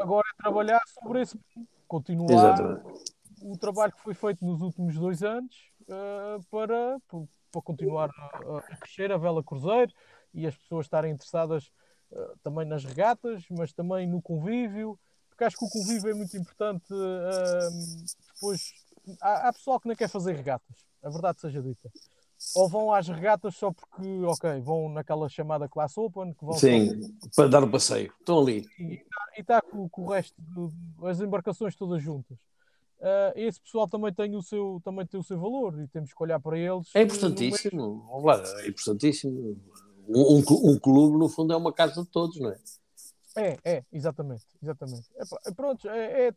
[0.00, 1.38] agora é trabalhar sobre esse
[1.86, 3.04] continuar Exatamente.
[3.42, 6.98] o trabalho que foi feito nos últimos dois anos uh, para,
[7.50, 9.92] para continuar a, a, crescer a Vela Cruzeiro
[10.32, 11.70] e as pessoas estarem interessadas
[12.10, 16.36] uh, também nas regatas, mas também no convívio, porque acho que o convívio é muito
[16.36, 16.86] importante.
[18.34, 18.72] depois,
[19.20, 21.90] há, há pessoal que não quer fazer regatas, a verdade seja dita
[22.54, 26.34] ou vão às regatas só porque, ok, vão naquela chamada Class Open.
[26.34, 27.42] Que vão Sim, só...
[27.42, 28.12] para dar o passeio.
[28.18, 28.66] Estão ali.
[28.78, 29.02] E
[29.38, 30.34] está tá com, com, o resto,
[31.00, 32.38] das embarcações todas juntas.
[33.00, 36.22] Uh, esse pessoal também tem, o seu, também tem o seu valor e temos que
[36.22, 36.88] olhar para eles.
[36.94, 38.08] É importantíssimo,
[38.62, 39.60] é importantíssimo.
[40.08, 42.58] Um, um, um, clube, no fundo, é uma casa de todos, não é?
[43.36, 44.44] É, é, exatamente.
[44.62, 45.08] exatamente.
[45.16, 46.34] É, pronto, é, é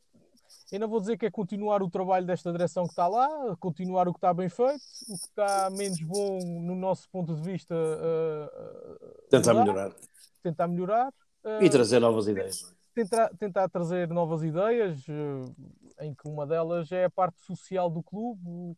[0.72, 4.08] eu não vou dizer que é continuar o trabalho desta direção que está lá, continuar
[4.08, 7.76] o que está bem feito, o que está menos bom no nosso ponto de vista.
[7.76, 9.96] Uh, tentar mudar, melhorar.
[10.42, 11.14] Tentar melhorar.
[11.44, 12.64] Uh, e trazer novas ideias.
[12.64, 12.76] É?
[12.96, 15.56] Tentar, tentar trazer novas ideias, uh,
[16.02, 18.76] em que uma delas é a parte social do clube,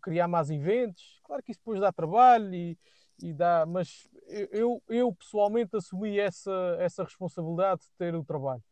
[0.00, 1.20] criar mais eventos.
[1.24, 2.78] Claro que isso depois dá trabalho e,
[3.22, 4.08] e dá, mas
[4.52, 8.62] eu, eu pessoalmente assumi essa, essa responsabilidade de ter o trabalho.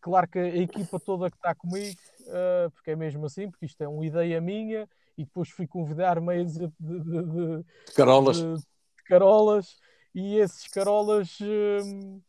[0.00, 3.82] Claro que a equipa toda que está comigo, uh, porque é mesmo assim, porque isto
[3.82, 8.38] é uma ideia minha, e depois fui convidar meios de, de, de, carolas.
[8.38, 8.64] De,
[9.04, 9.76] carolas,
[10.14, 12.22] e esses carolas uh,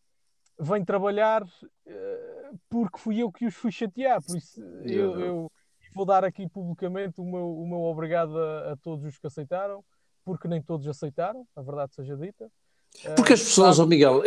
[0.60, 5.52] vêm trabalhar uh, porque fui eu que os fui chatear, por isso eu, eu,
[5.96, 9.84] vou dar aqui publicamente o meu, o meu obrigado a, a todos os que aceitaram,
[10.26, 12.52] porque nem todos aceitaram, a verdade seja dita.
[13.16, 14.22] Porque as pessoas, ó oh Miguel,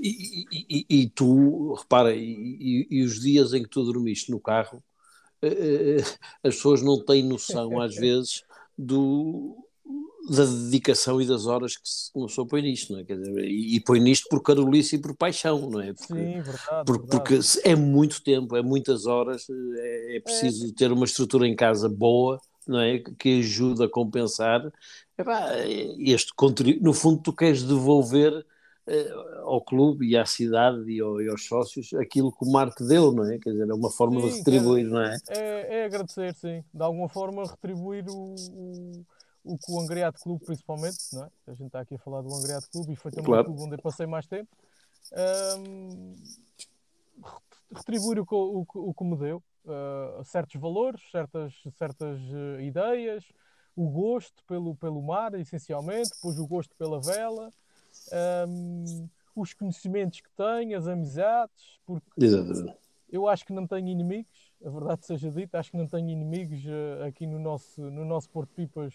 [0.00, 4.82] e, e, e, tu, repara, e, e, os dias em que tu dormiste no carro,
[5.40, 6.04] eh, eh,
[6.42, 8.44] as pessoas não têm noção, às vezes,
[8.76, 9.56] do,
[10.30, 11.82] da dedicação e das horas que
[12.14, 13.02] uma pessoa põe nisto, não é?
[13.02, 15.92] Dizer, e, põe nisto por carolice e por paixão, não é?
[15.92, 20.72] Porque, Sim, verdade, porque, porque é muito tempo, é muitas horas, é, é preciso é.
[20.72, 23.00] ter uma estrutura em casa boa, não é?
[23.18, 24.72] Que ajuda a compensar.
[25.98, 28.44] este conteúdo, no fundo, tu queres devolver eh,
[29.42, 33.12] ao clube e à cidade e, ao, e, aos sócios aquilo que o Marco deu,
[33.12, 33.38] não é?
[33.38, 35.16] Quer dizer, é uma forma sim, de retribuir, é, não é?
[35.28, 35.78] é?
[35.78, 36.64] É agradecer, sim.
[36.74, 39.06] De alguma forma retribuir o, o,
[39.44, 41.30] o que o Angriado Clube, principalmente, não é?
[41.46, 43.42] A gente está aqui a falar do Angriado Clube e foi também claro.
[43.42, 44.50] o clube onde eu passei mais tempo.
[45.58, 46.16] Um,
[47.74, 53.24] retribuir o, o, o que me deu, uh, certos valores, certas, certas uh, ideias,
[53.76, 57.52] o gosto pelo, pelo mar, essencialmente, depois o gosto pela vela
[58.48, 62.76] um, os conhecimentos que tenho, as amizades, porque Exatamente.
[63.10, 66.64] eu acho que não tenho inimigos, a verdade seja dita, acho que não tenho inimigos
[66.66, 68.94] uh, aqui no nosso, no nosso Porto Pipas.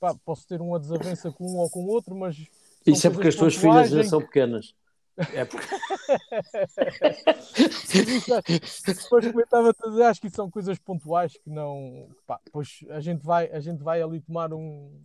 [0.00, 2.36] Pá, posso ter uma desavença com um ou com outro, mas.
[2.84, 4.74] Isso é porque as tuas filhas já são pequenas.
[5.34, 5.68] É porque...
[8.86, 12.08] Depois comentava-te a dizer, acho que são coisas pontuais que não.
[12.26, 15.02] Pá, pois a gente vai, a gente vai ali tomar um.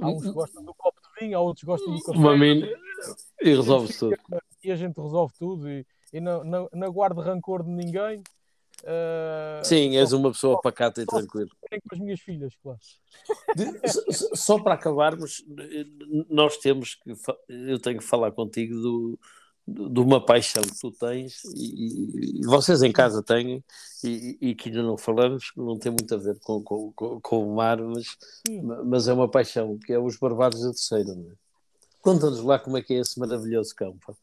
[0.00, 2.18] Há uns que gostam do copo vinho, há outros que gostam do café.
[2.18, 2.68] Uma mina
[3.40, 4.16] e resolve tudo.
[4.62, 8.22] E a gente resolve tudo e, e não, não, não guardo rancor de ninguém.
[8.82, 11.48] Uh, Sim, és uma pessoa só, pacata e tranquila.
[11.60, 12.78] Com as minhas filhas, claro.
[13.54, 13.66] De,
[14.34, 15.44] só para acabarmos,
[16.28, 17.12] nós temos que.
[17.48, 19.18] Eu tenho que falar contigo do,
[19.70, 23.62] de uma paixão que tu tens e, e vocês em casa têm
[24.02, 27.48] e, e, que ainda não falamos, não tem muito a ver com, com, com, com
[27.48, 28.16] o mar, mas,
[28.84, 31.14] mas é uma paixão, que é os Barbados da Terceira.
[31.14, 31.34] Não é?
[32.00, 34.16] Conta-nos lá como é que é esse maravilhoso campo.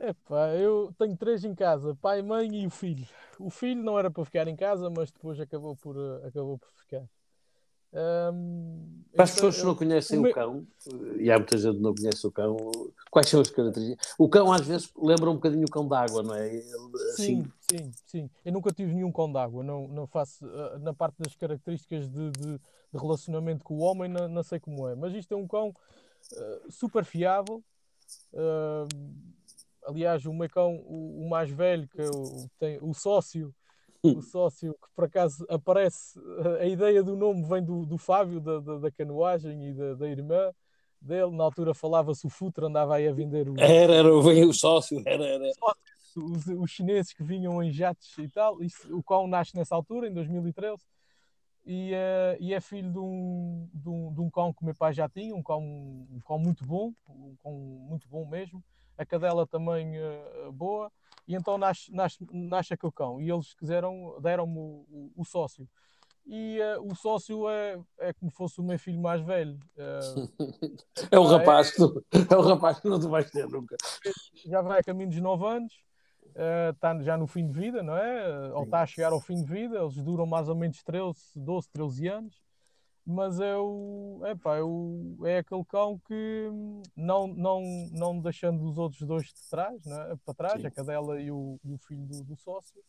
[0.00, 3.06] Epá, eu tenho três em casa, pai, mãe e o filho.
[3.38, 7.06] O filho não era para ficar em casa, mas depois acabou por, acabou por ficar.
[7.92, 10.66] Um, Para as pessoas que não conhecem o, o cão,
[11.18, 12.56] e há muita gente que não conhece o cão,
[13.10, 14.14] quais são as características?
[14.16, 16.48] O cão às vezes lembra um bocadinho o cão d'água, não é?
[16.48, 16.62] Ele,
[17.12, 17.42] assim...
[17.42, 18.30] Sim, sim, sim.
[18.44, 22.30] Eu nunca tive nenhum cão d'água, não, não faço uh, na parte das características de,
[22.30, 24.94] de, de, relacionamento com o homem, não, não, sei como é.
[24.94, 27.62] Mas isto é um cão uh, super fiável.
[28.32, 28.86] Uh,
[29.84, 33.52] aliás, o meu cão, o, o mais velho, que é o, tem, o sócio,
[34.02, 36.18] o sócio que por acaso aparece,
[36.60, 40.08] a ideia do nome vem do, do Fábio, da, da, da canoagem e da, da,
[40.08, 40.52] irmã
[41.00, 41.30] dele.
[41.36, 43.58] Na altura falava-se o Futre, andava aí a vender o.
[43.58, 45.50] Era, era o sócio, era, era.
[46.16, 48.62] Os, os chineses que vinham em jatos e tal.
[48.62, 50.82] Isso, o cão nasce nessa altura, em 2013.
[51.64, 54.74] E, uh, e, é filho de um, de, um, de um cão que o meu
[54.74, 58.64] pai já tinha, um cão, um cão muito bom, um cão muito bom mesmo.
[58.96, 60.90] A cadela também uh, boa
[61.30, 63.20] e então nasce, nasce, nasce aquele cão.
[63.20, 65.64] E eles quiseram, deram-me o, o, o, sócio.
[66.26, 69.56] E uh, o sócio é, é como fosse o meu filho mais velho.
[69.76, 70.28] Uh,
[71.08, 73.76] é o rapaz, é, que é o rapaz que não te vais ter nunca.
[74.44, 75.72] Já vai a caminho dos 9 anos,
[76.74, 78.52] está uh, já no fim de vida, não é?
[78.52, 81.68] Ou está a chegar ao fim de vida, eles duram mais ou menos 13, 12,
[81.72, 82.49] 13 anos
[83.06, 86.48] mas é, o, epá, é, o, é aquele cão que
[86.96, 90.66] não, não, não deixando os outros dois de trás, né, para trás, Sim.
[90.66, 92.80] a cadela e o, e o filho do, do sócio,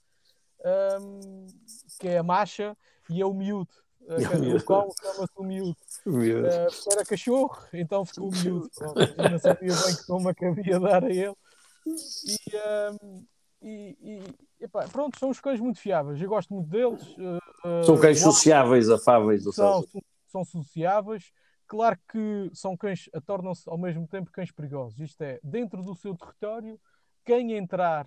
[1.02, 1.48] um,
[2.00, 2.78] que é a macha
[3.10, 3.74] e é o miúdo.
[4.02, 5.78] Uh, o cão chama-se o miúdo.
[6.08, 8.70] Uh, era cachorro, então ficou o miúdo.
[9.32, 11.36] não sabia bem que nome cabia dar a ele.
[11.86, 12.58] E,
[13.04, 13.26] um,
[13.62, 16.22] e, e epá, pronto, são os cães muito fiáveis.
[16.22, 17.02] Eu gosto muito deles.
[17.18, 19.44] Uh, são cães sociáveis, afáveis.
[19.54, 19.84] São,
[20.28, 21.32] são sociáveis.
[21.68, 25.00] Claro que são cães, tornam-se ao mesmo tempo cães perigosos.
[25.00, 26.80] Isto é, dentro do seu território,
[27.26, 28.06] quem entrar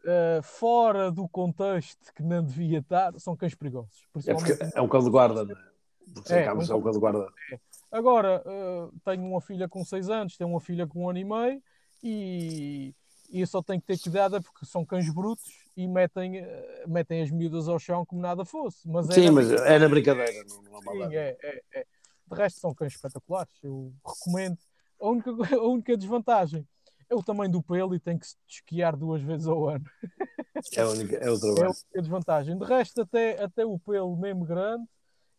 [0.00, 4.08] uh, fora do contexto que não devia estar são cães perigosos.
[4.26, 5.72] É, é um cão de guarda, não é?
[6.14, 7.28] Porque é, um, é um cão de guarda.
[7.52, 7.58] É.
[7.90, 11.24] Agora, uh, tenho uma filha com 6 anos, tenho uma filha com um ano e
[11.24, 11.62] meio
[12.02, 12.94] e,
[13.32, 17.22] e eu só tenho que ter cuidado porque são cães brutos e metem, eh, metem
[17.22, 18.86] as miúdas ao chão como nada fosse.
[18.86, 21.86] Mas Sim, mas é na brincadeira, não, não Sim, é, é, é.
[22.26, 24.58] De resto são cães espetaculares, eu recomendo.
[25.00, 26.68] A única, a única desvantagem
[27.08, 29.84] é o tamanho do pelo e tem que se esquiar duas vezes ao ano.
[30.76, 31.62] É, a única, é o trabalho.
[31.62, 32.58] É a única desvantagem.
[32.58, 34.84] De resto, até, até o pelo mesmo grande,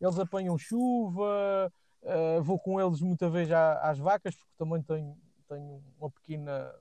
[0.01, 1.71] eles apanham chuva,
[2.01, 5.15] uh, vou com eles muitas vezes às vacas, porque também tenho,
[5.47, 6.73] tenho uma pequena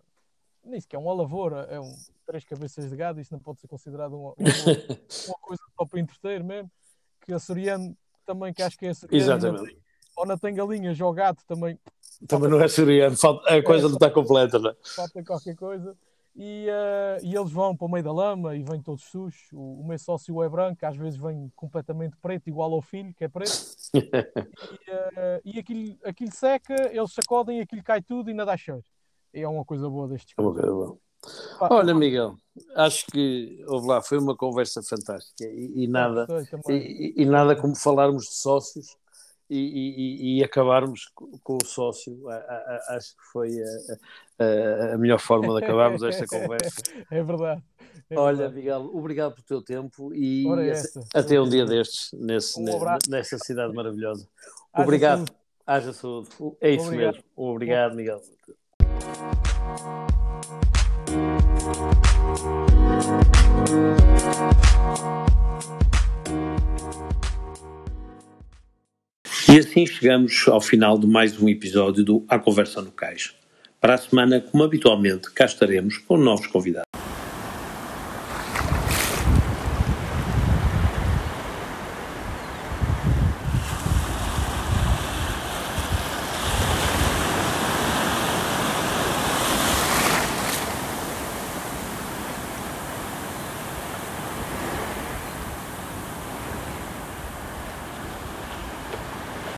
[0.64, 1.94] nem sequer é uma lavoura, é um
[2.26, 4.48] três cabeças de gado, isso não pode ser considerado uma, uma,
[5.26, 6.70] uma coisa só para entreter mesmo.
[7.20, 7.96] Que açoriano
[8.26, 9.22] também, que acho que é açoriano.
[9.22, 9.78] Exatamente.
[10.16, 11.78] Ou não tem galinhas ou gato também.
[12.26, 14.76] Também não é açoriano, a coisa é, não está completa, não é?
[14.82, 15.96] Falta qualquer coisa.
[16.34, 19.52] E, uh, e, eles vão para o meio da lama e vêm todos sujos.
[19.52, 23.24] O, o meu sócio é branco, às vezes vem completamente preto, igual ao filho, que
[23.24, 23.52] é preto.
[23.92, 28.82] e, uh, e aquilo, aquilo seca, eles sacodem, aquilo cai tudo e nada cheiro
[29.32, 30.98] é uma coisa boa destes é uma coisa boa.
[31.60, 32.36] Olha, Miguel,
[32.74, 36.26] acho que houve lá, foi uma conversa fantástica e, e nada,
[36.68, 38.96] e, e, nada como falarmos de sócios
[39.48, 41.12] e, e acabarmos
[41.42, 42.28] com o sócio.
[42.28, 43.50] A, a, acho que foi
[44.38, 46.82] a, a, melhor forma de acabarmos esta conversa.
[47.10, 47.62] É verdade.
[48.10, 48.54] É Olha, verdade.
[48.56, 50.44] Miguel, obrigado pelo teu tempo e
[51.14, 52.64] até um dia destes nesse, um
[53.08, 54.26] nessa cidade maravilhosa.
[54.76, 55.24] Obrigado.
[55.64, 56.28] Haja saúde.
[56.60, 57.14] É isso obrigado.
[57.14, 57.24] mesmo.
[57.36, 58.20] Obrigado, Miguel.
[69.52, 73.34] E assim chegamos ao final de mais um episódio do A Conversa no Cais.
[73.78, 77.01] Para a semana, como habitualmente, cá estaremos com novos convidados.